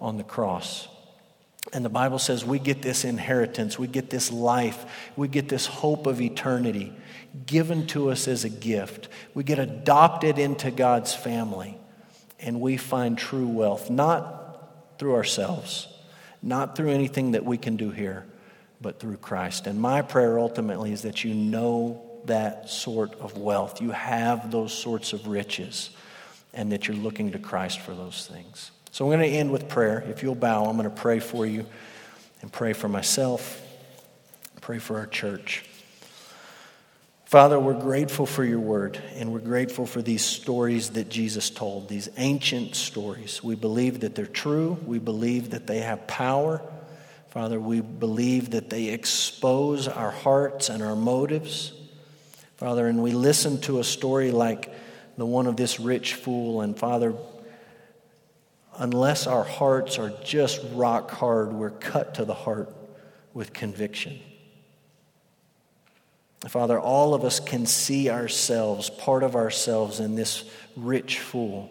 on 0.00 0.16
the 0.16 0.24
cross. 0.24 0.88
And 1.72 1.84
the 1.84 1.90
Bible 1.90 2.18
says 2.18 2.44
we 2.44 2.58
get 2.58 2.82
this 2.82 3.04
inheritance, 3.04 3.78
we 3.78 3.86
get 3.86 4.10
this 4.10 4.32
life, 4.32 5.10
we 5.16 5.28
get 5.28 5.48
this 5.48 5.66
hope 5.66 6.06
of 6.06 6.20
eternity 6.20 6.92
given 7.46 7.86
to 7.88 8.10
us 8.10 8.26
as 8.26 8.44
a 8.44 8.48
gift. 8.48 9.08
We 9.34 9.44
get 9.44 9.58
adopted 9.58 10.38
into 10.38 10.70
God's 10.70 11.14
family, 11.14 11.78
and 12.40 12.60
we 12.60 12.76
find 12.76 13.16
true 13.16 13.46
wealth, 13.46 13.88
not 13.88 14.98
through 14.98 15.14
ourselves 15.14 15.86
not 16.42 16.76
through 16.76 16.90
anything 16.90 17.32
that 17.32 17.44
we 17.44 17.58
can 17.58 17.76
do 17.76 17.90
here, 17.90 18.26
but 18.80 18.98
through 18.98 19.16
Christ. 19.18 19.66
And 19.66 19.80
my 19.80 20.02
prayer 20.02 20.38
ultimately 20.38 20.92
is 20.92 21.02
that 21.02 21.24
you 21.24 21.34
know 21.34 22.02
that 22.24 22.68
sort 22.68 23.18
of 23.20 23.36
wealth. 23.36 23.80
You 23.80 23.90
have 23.90 24.50
those 24.50 24.72
sorts 24.72 25.12
of 25.12 25.26
riches, 25.26 25.90
and 26.52 26.72
that 26.72 26.88
you're 26.88 26.96
looking 26.96 27.32
to 27.32 27.38
Christ 27.38 27.80
for 27.80 27.94
those 27.94 28.26
things. 28.26 28.70
So 28.90 29.04
I'm 29.04 29.18
going 29.18 29.30
to 29.30 29.36
end 29.36 29.52
with 29.52 29.68
prayer. 29.68 30.04
If 30.08 30.22
you'll 30.22 30.34
bow, 30.34 30.64
I'm 30.64 30.76
going 30.76 30.90
to 30.90 30.94
pray 30.94 31.20
for 31.20 31.46
you 31.46 31.64
and 32.42 32.52
pray 32.52 32.72
for 32.72 32.88
myself, 32.88 33.62
pray 34.60 34.78
for 34.78 34.98
our 34.98 35.06
church. 35.06 35.64
Father, 37.30 37.60
we're 37.60 37.74
grateful 37.74 38.26
for 38.26 38.42
your 38.42 38.58
word, 38.58 39.00
and 39.14 39.32
we're 39.32 39.38
grateful 39.38 39.86
for 39.86 40.02
these 40.02 40.24
stories 40.24 40.90
that 40.90 41.08
Jesus 41.08 41.48
told, 41.48 41.88
these 41.88 42.08
ancient 42.16 42.74
stories. 42.74 43.40
We 43.40 43.54
believe 43.54 44.00
that 44.00 44.16
they're 44.16 44.26
true. 44.26 44.76
We 44.84 44.98
believe 44.98 45.50
that 45.50 45.68
they 45.68 45.78
have 45.78 46.08
power. 46.08 46.60
Father, 47.28 47.60
we 47.60 47.82
believe 47.82 48.50
that 48.50 48.68
they 48.68 48.86
expose 48.86 49.86
our 49.86 50.10
hearts 50.10 50.70
and 50.70 50.82
our 50.82 50.96
motives. 50.96 51.72
Father, 52.56 52.88
and 52.88 53.00
we 53.00 53.12
listen 53.12 53.60
to 53.60 53.78
a 53.78 53.84
story 53.84 54.32
like 54.32 54.74
the 55.16 55.24
one 55.24 55.46
of 55.46 55.56
this 55.56 55.78
rich 55.78 56.14
fool, 56.14 56.62
and 56.62 56.76
Father, 56.76 57.14
unless 58.76 59.28
our 59.28 59.44
hearts 59.44 60.00
are 60.00 60.12
just 60.24 60.60
rock 60.72 61.12
hard, 61.12 61.52
we're 61.52 61.70
cut 61.70 62.16
to 62.16 62.24
the 62.24 62.34
heart 62.34 62.74
with 63.34 63.52
conviction. 63.52 64.18
Father, 66.48 66.80
all 66.80 67.12
of 67.12 67.24
us 67.24 67.38
can 67.38 67.66
see 67.66 68.08
ourselves, 68.08 68.88
part 68.88 69.22
of 69.22 69.36
ourselves, 69.36 70.00
in 70.00 70.14
this 70.14 70.44
rich 70.74 71.18
fool, 71.18 71.70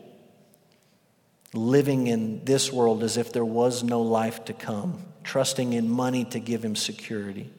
living 1.53 2.05
in 2.07 2.45
this 2.45 2.71
world 2.71 3.03
as 3.03 3.17
if 3.17 3.33
there 3.33 3.45
was 3.45 3.83
no 3.83 4.01
life 4.01 4.45
to 4.45 4.53
come, 4.53 5.03
trusting 5.23 5.73
in 5.73 5.89
money 5.89 6.23
to 6.25 6.39
give 6.39 6.63
him 6.63 6.75
security. 6.75 7.49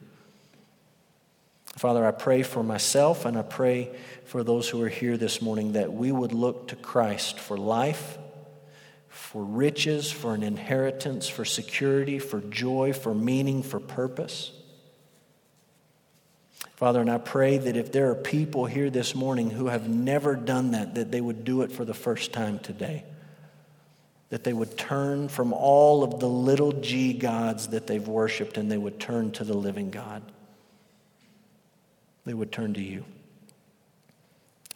Father, 1.75 2.05
I 2.05 2.11
pray 2.11 2.43
for 2.43 2.63
myself 2.63 3.25
and 3.25 3.37
I 3.37 3.41
pray 3.41 3.93
for 4.25 4.43
those 4.43 4.69
who 4.69 4.81
are 4.81 4.89
here 4.89 5.17
this 5.17 5.41
morning 5.41 5.73
that 5.73 5.91
we 5.91 6.11
would 6.11 6.31
look 6.31 6.69
to 6.69 6.75
Christ 6.77 7.39
for 7.39 7.57
life, 7.57 8.17
for 9.09 9.43
riches, 9.43 10.09
for 10.11 10.33
an 10.33 10.43
inheritance, 10.43 11.27
for 11.27 11.43
security, 11.43 12.19
for 12.19 12.39
joy, 12.39 12.93
for 12.93 13.13
meaning, 13.13 13.63
for 13.63 13.79
purpose. 13.79 14.51
Father, 16.81 16.99
and 16.99 17.11
I 17.11 17.19
pray 17.19 17.59
that 17.59 17.77
if 17.77 17.91
there 17.91 18.09
are 18.09 18.15
people 18.15 18.65
here 18.65 18.89
this 18.89 19.13
morning 19.13 19.51
who 19.51 19.67
have 19.67 19.87
never 19.87 20.35
done 20.35 20.71
that, 20.71 20.95
that 20.95 21.11
they 21.11 21.21
would 21.21 21.45
do 21.45 21.61
it 21.61 21.71
for 21.71 21.85
the 21.85 21.93
first 21.93 22.33
time 22.33 22.57
today. 22.57 23.03
That 24.29 24.43
they 24.43 24.51
would 24.51 24.79
turn 24.79 25.29
from 25.29 25.53
all 25.53 26.03
of 26.03 26.19
the 26.19 26.27
little 26.27 26.71
g 26.71 27.13
gods 27.13 27.67
that 27.67 27.85
they've 27.85 28.07
worshiped 28.07 28.57
and 28.57 28.71
they 28.71 28.79
would 28.79 28.99
turn 28.99 29.29
to 29.33 29.43
the 29.43 29.53
living 29.53 29.91
God. 29.91 30.23
They 32.25 32.33
would 32.33 32.51
turn 32.51 32.73
to 32.73 32.81
you. 32.81 33.05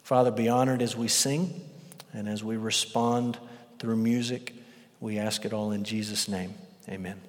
Father, 0.04 0.30
be 0.30 0.48
honored 0.48 0.82
as 0.82 0.94
we 0.94 1.08
sing 1.08 1.60
and 2.12 2.28
as 2.28 2.44
we 2.44 2.56
respond 2.56 3.36
through 3.80 3.96
music. 3.96 4.54
We 5.00 5.18
ask 5.18 5.44
it 5.44 5.52
all 5.52 5.72
in 5.72 5.82
Jesus' 5.82 6.28
name. 6.28 6.54
Amen. 6.88 7.20